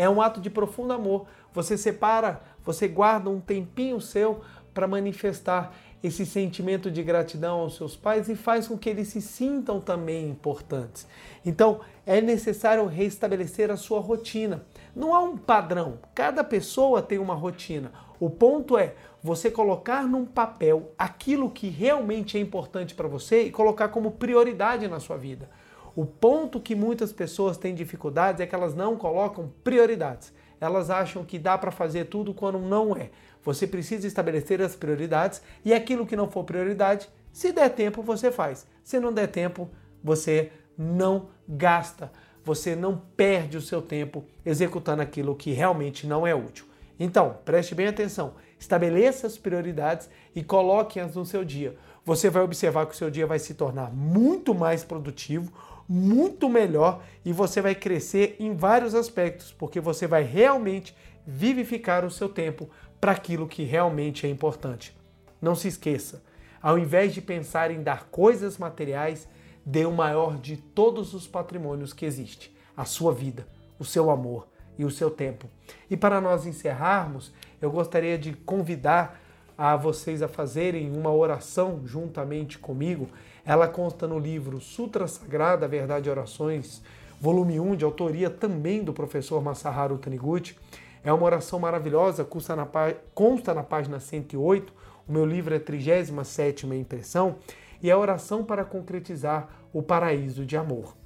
é 0.00 0.08
um 0.08 0.22
ato 0.22 0.40
de 0.40 0.48
profundo 0.48 0.94
amor. 0.94 1.26
Você 1.52 1.76
separa, 1.76 2.40
você 2.64 2.88
guarda 2.88 3.28
um 3.28 3.38
tempinho 3.38 4.00
seu 4.00 4.40
para 4.72 4.86
manifestar 4.86 5.76
esse 6.02 6.24
sentimento 6.24 6.90
de 6.90 7.02
gratidão 7.02 7.60
aos 7.60 7.76
seus 7.76 7.96
pais 7.96 8.28
e 8.28 8.34
faz 8.34 8.66
com 8.66 8.78
que 8.78 8.88
eles 8.88 9.08
se 9.08 9.20
sintam 9.20 9.78
também 9.78 10.30
importantes. 10.30 11.06
Então, 11.44 11.80
é 12.06 12.20
necessário 12.20 12.86
restabelecer 12.86 13.70
a 13.70 13.76
sua 13.76 14.00
rotina. 14.00 14.62
Não 14.94 15.14
há 15.14 15.20
um 15.20 15.36
padrão, 15.36 15.98
cada 16.14 16.42
pessoa 16.42 17.02
tem 17.02 17.18
uma 17.18 17.34
rotina. 17.34 17.92
O 18.18 18.28
ponto 18.28 18.76
é 18.76 18.94
você 19.22 19.50
colocar 19.50 20.06
num 20.06 20.26
papel 20.26 20.92
aquilo 20.98 21.50
que 21.50 21.68
realmente 21.68 22.36
é 22.36 22.40
importante 22.40 22.94
para 22.94 23.08
você 23.08 23.44
e 23.44 23.50
colocar 23.50 23.88
como 23.88 24.12
prioridade 24.12 24.86
na 24.88 25.00
sua 25.00 25.16
vida. 25.16 25.48
O 25.96 26.04
ponto 26.04 26.60
que 26.60 26.74
muitas 26.74 27.12
pessoas 27.12 27.56
têm 27.56 27.74
dificuldades 27.74 28.40
é 28.40 28.46
que 28.46 28.54
elas 28.54 28.74
não 28.74 28.96
colocam 28.96 29.52
prioridades. 29.64 30.32
Elas 30.60 30.90
acham 30.90 31.24
que 31.24 31.38
dá 31.38 31.56
para 31.56 31.70
fazer 31.70 32.06
tudo 32.06 32.34
quando 32.34 32.58
não 32.58 32.94
é. 32.94 33.10
Você 33.42 33.66
precisa 33.66 34.06
estabelecer 34.06 34.60
as 34.60 34.76
prioridades 34.76 35.40
e 35.64 35.72
aquilo 35.72 36.06
que 36.06 36.16
não 36.16 36.30
for 36.30 36.44
prioridade, 36.44 37.08
se 37.32 37.52
der 37.52 37.70
tempo, 37.70 38.02
você 38.02 38.30
faz. 38.30 38.66
Se 38.84 39.00
não 39.00 39.12
der 39.12 39.28
tempo, 39.28 39.70
você 40.02 40.52
não 40.76 41.28
gasta. 41.48 42.12
Você 42.44 42.74
não 42.74 42.96
perde 43.16 43.56
o 43.56 43.60
seu 43.60 43.82
tempo 43.82 44.24
executando 44.44 45.02
aquilo 45.02 45.36
que 45.36 45.52
realmente 45.52 46.06
não 46.06 46.26
é 46.26 46.34
útil. 46.34 46.66
Então, 46.98 47.38
preste 47.44 47.74
bem 47.74 47.86
atenção. 47.86 48.34
Estabeleça 48.58 49.26
as 49.26 49.38
prioridades 49.38 50.10
e 50.34 50.42
coloque-as 50.42 51.14
no 51.14 51.24
seu 51.24 51.44
dia. 51.44 51.76
Você 52.04 52.28
vai 52.28 52.42
observar 52.42 52.86
que 52.86 52.94
o 52.94 52.96
seu 52.96 53.10
dia 53.10 53.26
vai 53.26 53.38
se 53.38 53.54
tornar 53.54 53.90
muito 53.90 54.54
mais 54.54 54.84
produtivo, 54.84 55.50
muito 55.88 56.48
melhor 56.48 57.02
e 57.24 57.32
você 57.32 57.60
vai 57.60 57.74
crescer 57.74 58.36
em 58.38 58.54
vários 58.54 58.94
aspectos, 58.94 59.52
porque 59.52 59.80
você 59.80 60.06
vai 60.06 60.22
realmente 60.22 60.94
vivificar 61.26 62.04
o 62.04 62.10
seu 62.10 62.28
tempo 62.28 62.68
para 63.00 63.12
aquilo 63.12 63.48
que 63.48 63.64
realmente 63.64 64.26
é 64.26 64.30
importante. 64.30 64.96
Não 65.40 65.54
se 65.54 65.68
esqueça, 65.68 66.22
ao 66.62 66.78
invés 66.78 67.14
de 67.14 67.22
pensar 67.22 67.70
em 67.70 67.82
dar 67.82 68.04
coisas 68.10 68.58
materiais, 68.58 69.26
dê 69.64 69.84
o 69.84 69.92
maior 69.92 70.38
de 70.38 70.56
todos 70.56 71.14
os 71.14 71.26
patrimônios 71.26 71.92
que 71.92 72.04
existe, 72.04 72.54
a 72.76 72.84
sua 72.84 73.12
vida, 73.12 73.46
o 73.78 73.84
seu 73.84 74.10
amor 74.10 74.46
e 74.78 74.84
o 74.84 74.90
seu 74.90 75.10
tempo. 75.10 75.48
E 75.90 75.96
para 75.96 76.20
nós 76.20 76.46
encerrarmos, 76.46 77.32
eu 77.60 77.70
gostaria 77.70 78.18
de 78.18 78.32
convidar 78.32 79.20
a 79.56 79.76
vocês 79.76 80.22
a 80.22 80.28
fazerem 80.28 80.90
uma 80.90 81.12
oração 81.12 81.82
juntamente 81.84 82.58
comigo. 82.58 83.08
Ela 83.44 83.68
consta 83.68 84.08
no 84.08 84.18
livro 84.18 84.60
Sutra 84.60 85.06
Sagrada, 85.06 85.68
Verdade 85.68 86.08
e 86.08 86.10
Orações, 86.10 86.82
volume 87.20 87.60
1, 87.60 87.76
de 87.76 87.84
autoria 87.84 88.30
também 88.30 88.82
do 88.82 88.94
professor 88.94 89.42
Masaharu 89.42 89.98
Taniguchi. 89.98 90.56
É 91.04 91.12
uma 91.12 91.24
oração 91.24 91.58
maravilhosa, 91.58 92.24
consta 92.24 92.56
na, 92.56 92.66
consta 93.14 93.52
na 93.52 93.62
página 93.62 94.00
108. 94.00 94.72
O 95.06 95.12
meu 95.12 95.26
livro 95.26 95.54
é 95.54 95.58
37 95.58 96.66
impressão 96.66 97.36
e 97.82 97.90
a 97.90 97.98
oração 97.98 98.44
para 98.44 98.64
concretizar 98.64 99.48
o 99.72 99.82
paraíso 99.82 100.44
de 100.44 100.56
amor. 100.56 100.96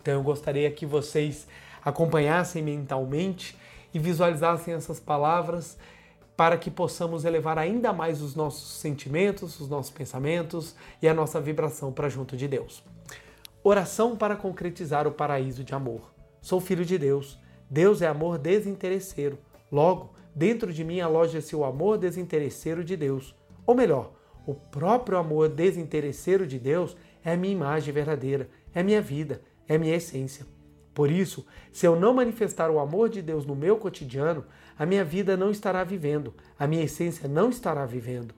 Então 0.00 0.14
eu 0.14 0.22
gostaria 0.22 0.70
que 0.70 0.86
vocês 0.86 1.46
acompanhassem 1.84 2.62
mentalmente 2.62 3.56
e 3.92 3.98
visualizassem 3.98 4.74
essas 4.74 5.00
palavras 5.00 5.78
para 6.36 6.56
que 6.56 6.70
possamos 6.70 7.24
elevar 7.24 7.58
ainda 7.58 7.92
mais 7.92 8.22
os 8.22 8.34
nossos 8.34 8.80
sentimentos, 8.80 9.58
os 9.60 9.68
nossos 9.68 9.90
pensamentos 9.90 10.76
e 11.02 11.08
a 11.08 11.14
nossa 11.14 11.40
vibração 11.40 11.92
para 11.92 12.08
junto 12.08 12.36
de 12.36 12.46
Deus. 12.46 12.82
Oração 13.62 14.16
para 14.16 14.36
concretizar 14.36 15.06
o 15.06 15.12
paraíso 15.12 15.64
de 15.64 15.74
amor. 15.74 16.12
Sou 16.40 16.60
filho 16.60 16.84
de 16.84 16.96
Deus 16.96 17.38
Deus 17.70 18.00
é 18.00 18.06
amor 18.06 18.38
desinteresseiro. 18.38 19.38
Logo, 19.70 20.14
dentro 20.34 20.72
de 20.72 20.82
mim 20.82 21.00
aloja-se 21.00 21.54
o 21.54 21.64
amor 21.64 21.98
desinteresseiro 21.98 22.82
de 22.82 22.96
Deus. 22.96 23.34
Ou 23.66 23.74
melhor, 23.74 24.12
o 24.48 24.54
próprio 24.54 25.18
amor 25.18 25.50
desinteresseiro 25.50 26.46
de 26.46 26.58
Deus 26.58 26.96
é 27.22 27.36
minha 27.36 27.52
imagem 27.52 27.92
verdadeira, 27.92 28.48
é 28.74 28.82
minha 28.82 29.02
vida, 29.02 29.42
é 29.68 29.76
minha 29.76 29.94
essência. 29.94 30.46
Por 30.94 31.10
isso, 31.10 31.46
se 31.70 31.84
eu 31.84 31.94
não 31.94 32.14
manifestar 32.14 32.70
o 32.70 32.78
amor 32.78 33.10
de 33.10 33.20
Deus 33.20 33.44
no 33.44 33.54
meu 33.54 33.76
cotidiano, 33.76 34.46
a 34.78 34.86
minha 34.86 35.04
vida 35.04 35.36
não 35.36 35.50
estará 35.50 35.84
vivendo, 35.84 36.32
a 36.58 36.66
minha 36.66 36.82
essência 36.82 37.28
não 37.28 37.50
estará 37.50 37.84
vivendo. 37.84 38.34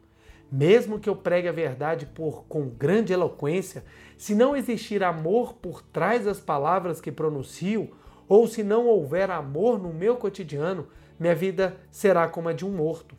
Mesmo 0.50 0.98
que 0.98 1.08
eu 1.08 1.14
pregue 1.14 1.46
a 1.46 1.52
verdade 1.52 2.06
por 2.06 2.42
com 2.48 2.68
grande 2.68 3.12
eloquência, 3.12 3.84
se 4.18 4.34
não 4.34 4.56
existir 4.56 5.04
amor 5.04 5.54
por 5.54 5.80
trás 5.80 6.24
das 6.24 6.40
palavras 6.40 7.00
que 7.00 7.12
pronuncio, 7.12 7.88
ou 8.28 8.48
se 8.48 8.64
não 8.64 8.88
houver 8.88 9.30
amor 9.30 9.80
no 9.80 9.94
meu 9.94 10.16
cotidiano, 10.16 10.88
minha 11.20 11.36
vida 11.36 11.76
será 11.88 12.28
como 12.28 12.48
a 12.48 12.52
de 12.52 12.66
um 12.66 12.70
morto. 12.70 13.16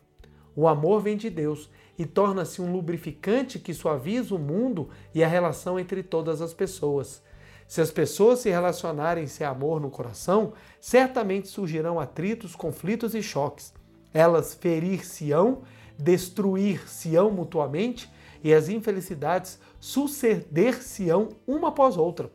O 0.53 0.67
amor 0.67 1.01
vem 1.01 1.15
de 1.15 1.29
Deus 1.29 1.69
e 2.01 2.05
torna-se 2.07 2.59
um 2.59 2.71
lubrificante 2.71 3.59
que 3.59 3.75
suaviza 3.75 4.33
o 4.33 4.39
mundo 4.39 4.89
e 5.13 5.23
a 5.23 5.27
relação 5.27 5.79
entre 5.79 6.01
todas 6.01 6.41
as 6.41 6.51
pessoas. 6.51 7.21
Se 7.67 7.79
as 7.79 7.91
pessoas 7.91 8.39
se 8.39 8.49
relacionarem 8.49 9.27
sem 9.27 9.45
amor 9.45 9.79
no 9.79 9.91
coração, 9.91 10.53
certamente 10.79 11.47
surgirão 11.47 11.99
atritos, 11.99 12.55
conflitos 12.55 13.13
e 13.13 13.21
choques. 13.21 13.71
Elas 14.11 14.55
ferir-se-ão, 14.55 15.61
destruir-se-ão 15.95 17.29
mutuamente 17.29 18.11
e 18.43 18.51
as 18.51 18.67
infelicidades 18.67 19.59
suceder-se-ão 19.79 21.29
uma 21.45 21.67
após 21.67 21.97
outra. 21.97 22.31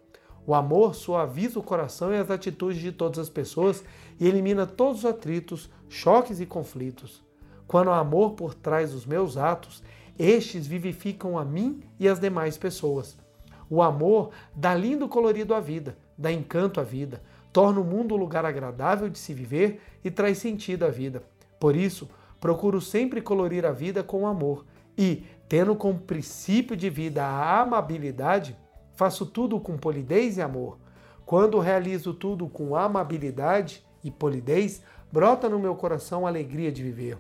O 0.47 0.55
amor 0.55 0.95
suaviza 0.95 1.59
o 1.59 1.63
coração 1.63 2.15
e 2.15 2.19
as 2.19 2.31
atitudes 2.31 2.81
de 2.81 2.93
todas 2.93 3.19
as 3.19 3.29
pessoas 3.29 3.83
e 4.21 4.29
elimina 4.29 4.65
todos 4.65 5.01
os 5.01 5.07
atritos, 5.07 5.69
choques 5.89 6.39
e 6.39 6.47
conflitos. 6.47 7.26
Quando 7.67 7.91
há 7.91 7.99
amor 7.99 8.33
por 8.33 8.55
trás 8.55 8.93
dos 8.93 9.07
meus 9.07 9.37
atos, 9.37 9.83
estes 10.19 10.67
vivificam 10.67 11.39
a 11.39 11.45
mim 11.45 11.83
e 11.99 12.09
as 12.09 12.21
demais 12.21 12.57
pessoas. 12.57 13.19
O 13.69 13.83
amor 13.83 14.31
dá 14.55 14.75
lindo 14.75 15.09
colorido 15.09 15.55
à 15.55 15.61
vida, 15.61 15.97
dá 16.17 16.33
encanto 16.33 16.81
à 16.81 16.85
vida, 16.85 17.23
torna 17.53 17.81
o 17.81 17.85
mundo 17.85 18.15
um 18.15 18.19
lugar 18.19 18.45
agradável 18.45 19.09
de 19.09 19.19
se 19.19 19.35
viver 19.35 19.81
e 20.05 20.11
traz 20.11 20.39
sentido 20.39 20.85
à 20.85 20.89
vida. 20.89 21.23
Por 21.59 21.75
isso, 21.75 22.09
procuro 22.41 22.81
sempre 22.81 23.21
colorir 23.21 23.67
a 23.67 23.73
vida 23.73 24.03
com 24.03 24.27
amor 24.27 24.65
e, 24.97 25.25
tendo 25.49 25.75
como 25.75 25.99
princípio 25.99 26.77
de 26.77 26.89
vida 26.89 27.25
a 27.25 27.61
amabilidade, 27.63 28.57
Faço 28.97 29.27
tudo 29.27 29.61
com 29.61 29.77
polidez 29.77 30.39
e 30.39 30.43
amor. 30.43 30.79
Quando 31.27 31.61
realizo 31.61 32.15
tudo 32.15 32.49
com 32.49 32.75
amabilidade 32.75 33.85
e 34.03 34.11
polidez, 34.11 34.83
brota 35.13 35.51
no 35.51 35.59
meu 35.59 35.75
coração 35.75 36.25
a 36.25 36.31
alegria 36.31 36.73
de 36.73 36.83
viver. 36.83 37.19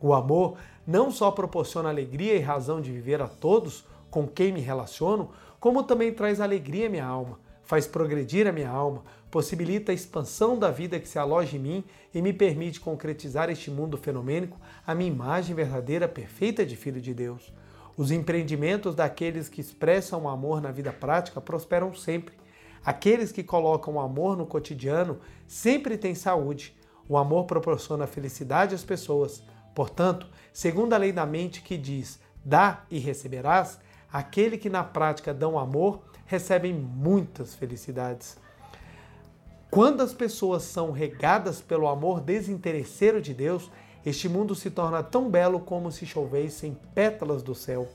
O 0.00 0.12
amor 0.12 0.56
não 0.86 1.10
só 1.10 1.30
proporciona 1.30 1.88
alegria 1.88 2.34
e 2.34 2.40
razão 2.40 2.80
de 2.80 2.90
viver 2.90 3.22
a 3.22 3.28
todos 3.28 3.84
com 4.10 4.26
quem 4.26 4.52
me 4.52 4.60
relaciono, 4.60 5.30
como 5.58 5.82
também 5.82 6.12
traz 6.12 6.40
alegria 6.40 6.86
à 6.86 6.90
minha 6.90 7.06
alma, 7.06 7.38
faz 7.64 7.86
progredir 7.86 8.46
a 8.46 8.52
minha 8.52 8.68
alma, 8.68 9.02
possibilita 9.30 9.90
a 9.90 9.94
expansão 9.94 10.58
da 10.58 10.70
vida 10.70 11.00
que 11.00 11.08
se 11.08 11.18
aloja 11.18 11.56
em 11.56 11.60
mim 11.60 11.84
e 12.14 12.22
me 12.22 12.32
permite 12.32 12.78
concretizar 12.78 13.50
este 13.50 13.70
mundo 13.70 13.96
fenomênico, 13.96 14.58
a 14.86 14.94
minha 14.94 15.10
imagem 15.10 15.56
verdadeira 15.56 16.06
perfeita 16.06 16.64
de 16.64 16.76
Filho 16.76 17.00
de 17.00 17.12
Deus. 17.12 17.52
Os 17.96 18.10
empreendimentos 18.10 18.94
daqueles 18.94 19.48
que 19.48 19.60
expressam 19.60 20.24
o 20.24 20.28
amor 20.28 20.60
na 20.60 20.70
vida 20.70 20.92
prática 20.92 21.40
prosperam 21.40 21.94
sempre. 21.94 22.34
Aqueles 22.84 23.32
que 23.32 23.42
colocam 23.42 23.94
o 23.94 24.00
amor 24.00 24.36
no 24.36 24.46
cotidiano 24.46 25.18
sempre 25.46 25.96
têm 25.96 26.14
saúde. 26.14 26.76
O 27.08 27.16
amor 27.16 27.44
proporciona 27.44 28.06
felicidade 28.06 28.74
às 28.74 28.84
pessoas. 28.84 29.42
Portanto, 29.74 30.26
segundo 30.52 30.92
a 30.92 30.96
lei 30.96 31.12
da 31.12 31.26
mente 31.26 31.62
que 31.62 31.76
diz: 31.76 32.20
dá 32.44 32.84
e 32.90 32.98
receberás, 32.98 33.78
aquele 34.12 34.56
que 34.56 34.70
na 34.70 34.84
prática 34.84 35.34
dão 35.34 35.58
amor 35.58 36.02
recebem 36.26 36.72
muitas 36.72 37.54
felicidades. 37.54 38.38
Quando 39.70 40.02
as 40.02 40.14
pessoas 40.14 40.62
são 40.62 40.92
regadas 40.92 41.60
pelo 41.60 41.88
amor 41.88 42.20
desinteresseiro 42.20 43.20
de 43.20 43.34
Deus, 43.34 43.70
este 44.06 44.28
mundo 44.28 44.54
se 44.54 44.70
torna 44.70 45.02
tão 45.02 45.28
belo 45.28 45.58
como 45.58 45.90
se 45.90 46.06
chovessem 46.06 46.78
pétalas 46.94 47.42
do 47.42 47.54
céu. 47.54 47.88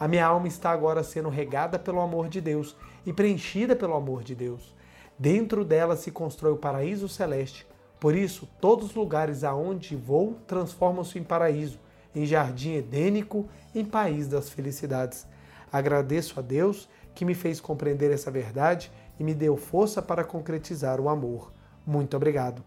A 0.00 0.08
minha 0.08 0.24
alma 0.24 0.48
está 0.48 0.70
agora 0.70 1.02
sendo 1.02 1.28
regada 1.28 1.78
pelo 1.78 2.00
amor 2.00 2.28
de 2.28 2.40
Deus 2.40 2.74
e 3.04 3.12
preenchida 3.12 3.76
pelo 3.76 3.94
amor 3.94 4.22
de 4.22 4.34
Deus. 4.34 4.74
Dentro 5.18 5.64
dela 5.64 5.96
se 5.96 6.10
constrói 6.10 6.52
o 6.52 6.56
paraíso 6.56 7.08
celeste, 7.08 7.66
Por 8.00 8.14
isso, 8.14 8.48
todos 8.60 8.86
os 8.86 8.94
lugares 8.94 9.42
aonde 9.42 9.96
vou 9.96 10.38
transformam-se 10.46 11.18
em 11.18 11.24
paraíso, 11.24 11.80
em 12.14 12.24
jardim 12.24 12.74
edênico, 12.74 13.48
em 13.74 13.84
país 13.84 14.28
das 14.28 14.50
felicidades. 14.50 15.26
Agradeço 15.72 16.38
a 16.38 16.42
Deus 16.42 16.88
que 17.14 17.24
me 17.24 17.34
fez 17.34 17.60
compreender 17.60 18.12
essa 18.12 18.30
verdade 18.30 18.90
e 19.18 19.24
me 19.24 19.34
deu 19.34 19.56
força 19.56 20.00
para 20.00 20.22
concretizar 20.22 21.00
o 21.00 21.08
amor. 21.08 21.52
Muito 21.84 22.16
obrigado. 22.16 22.62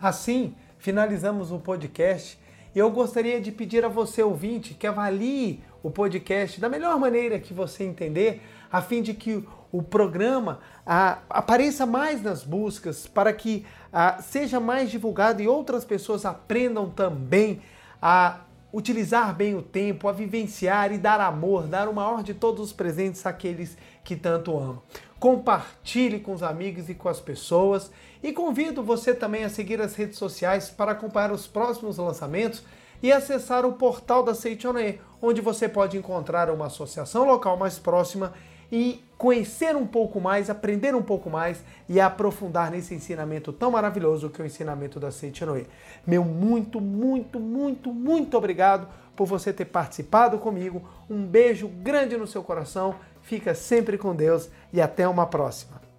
Assim, 0.00 0.54
finalizamos 0.78 1.52
o 1.52 1.58
podcast 1.58 2.38
e 2.74 2.78
eu 2.78 2.90
gostaria 2.90 3.40
de 3.40 3.52
pedir 3.52 3.84
a 3.84 3.88
você, 3.88 4.22
ouvinte, 4.22 4.74
que 4.74 4.86
avalie 4.86 5.62
o 5.82 5.90
podcast 5.90 6.60
da 6.60 6.68
melhor 6.68 6.98
maneira 6.98 7.38
que 7.38 7.52
você 7.52 7.84
entender, 7.84 8.42
a 8.70 8.80
fim 8.80 9.02
de 9.02 9.14
que 9.14 9.46
o 9.72 9.82
programa 9.82 10.60
ah, 10.84 11.18
apareça 11.28 11.86
mais 11.86 12.22
nas 12.22 12.42
buscas, 12.42 13.06
para 13.06 13.32
que 13.32 13.64
ah, 13.92 14.18
seja 14.20 14.58
mais 14.58 14.90
divulgado 14.90 15.40
e 15.42 15.48
outras 15.48 15.84
pessoas 15.84 16.24
aprendam 16.24 16.90
também 16.90 17.62
a 18.00 18.40
utilizar 18.72 19.34
bem 19.34 19.54
o 19.54 19.62
tempo, 19.62 20.08
a 20.08 20.12
vivenciar 20.12 20.92
e 20.92 20.98
dar 20.98 21.20
amor, 21.20 21.66
dar 21.66 21.88
o 21.88 21.94
maior 21.94 22.22
de 22.22 22.34
todos 22.34 22.66
os 22.66 22.72
presentes 22.72 23.24
àqueles 23.26 23.76
que 24.04 24.14
tanto 24.16 24.56
amam. 24.56 24.82
Compartilhe 25.18 26.20
com 26.20 26.32
os 26.32 26.42
amigos 26.42 26.88
e 26.88 26.94
com 26.94 27.08
as 27.08 27.20
pessoas 27.20 27.90
e 28.22 28.32
convido 28.32 28.82
você 28.82 29.12
também 29.12 29.44
a 29.44 29.48
seguir 29.48 29.80
as 29.80 29.94
redes 29.94 30.18
sociais 30.18 30.70
para 30.70 30.92
acompanhar 30.92 31.32
os 31.32 31.46
próximos 31.46 31.98
lançamentos 31.98 32.62
e 33.02 33.10
acessar 33.10 33.64
o 33.64 33.72
portal 33.72 34.22
da 34.22 34.34
Seichoné, 34.34 34.98
onde 35.20 35.40
você 35.40 35.68
pode 35.68 35.96
encontrar 35.96 36.50
uma 36.50 36.66
associação 36.66 37.24
local 37.24 37.56
mais 37.56 37.78
próxima 37.78 38.32
e 38.70 39.02
conhecer 39.20 39.76
um 39.76 39.86
pouco 39.86 40.18
mais, 40.18 40.48
aprender 40.48 40.94
um 40.94 41.02
pouco 41.02 41.28
mais 41.28 41.62
e 41.86 42.00
aprofundar 42.00 42.70
nesse 42.70 42.94
ensinamento 42.94 43.52
tão 43.52 43.70
maravilhoso 43.70 44.30
que 44.30 44.40
é 44.40 44.44
o 44.44 44.46
ensinamento 44.46 44.98
da 44.98 45.10
Seichonoe. 45.10 45.66
Meu 46.06 46.24
muito, 46.24 46.80
muito, 46.80 47.38
muito, 47.38 47.92
muito 47.92 48.38
obrigado 48.38 48.88
por 49.14 49.26
você 49.26 49.52
ter 49.52 49.66
participado 49.66 50.38
comigo. 50.38 50.88
Um 51.10 51.26
beijo 51.26 51.68
grande 51.68 52.16
no 52.16 52.26
seu 52.26 52.42
coração. 52.42 52.94
Fica 53.20 53.54
sempre 53.54 53.98
com 53.98 54.16
Deus 54.16 54.48
e 54.72 54.80
até 54.80 55.06
uma 55.06 55.26
próxima. 55.26 55.89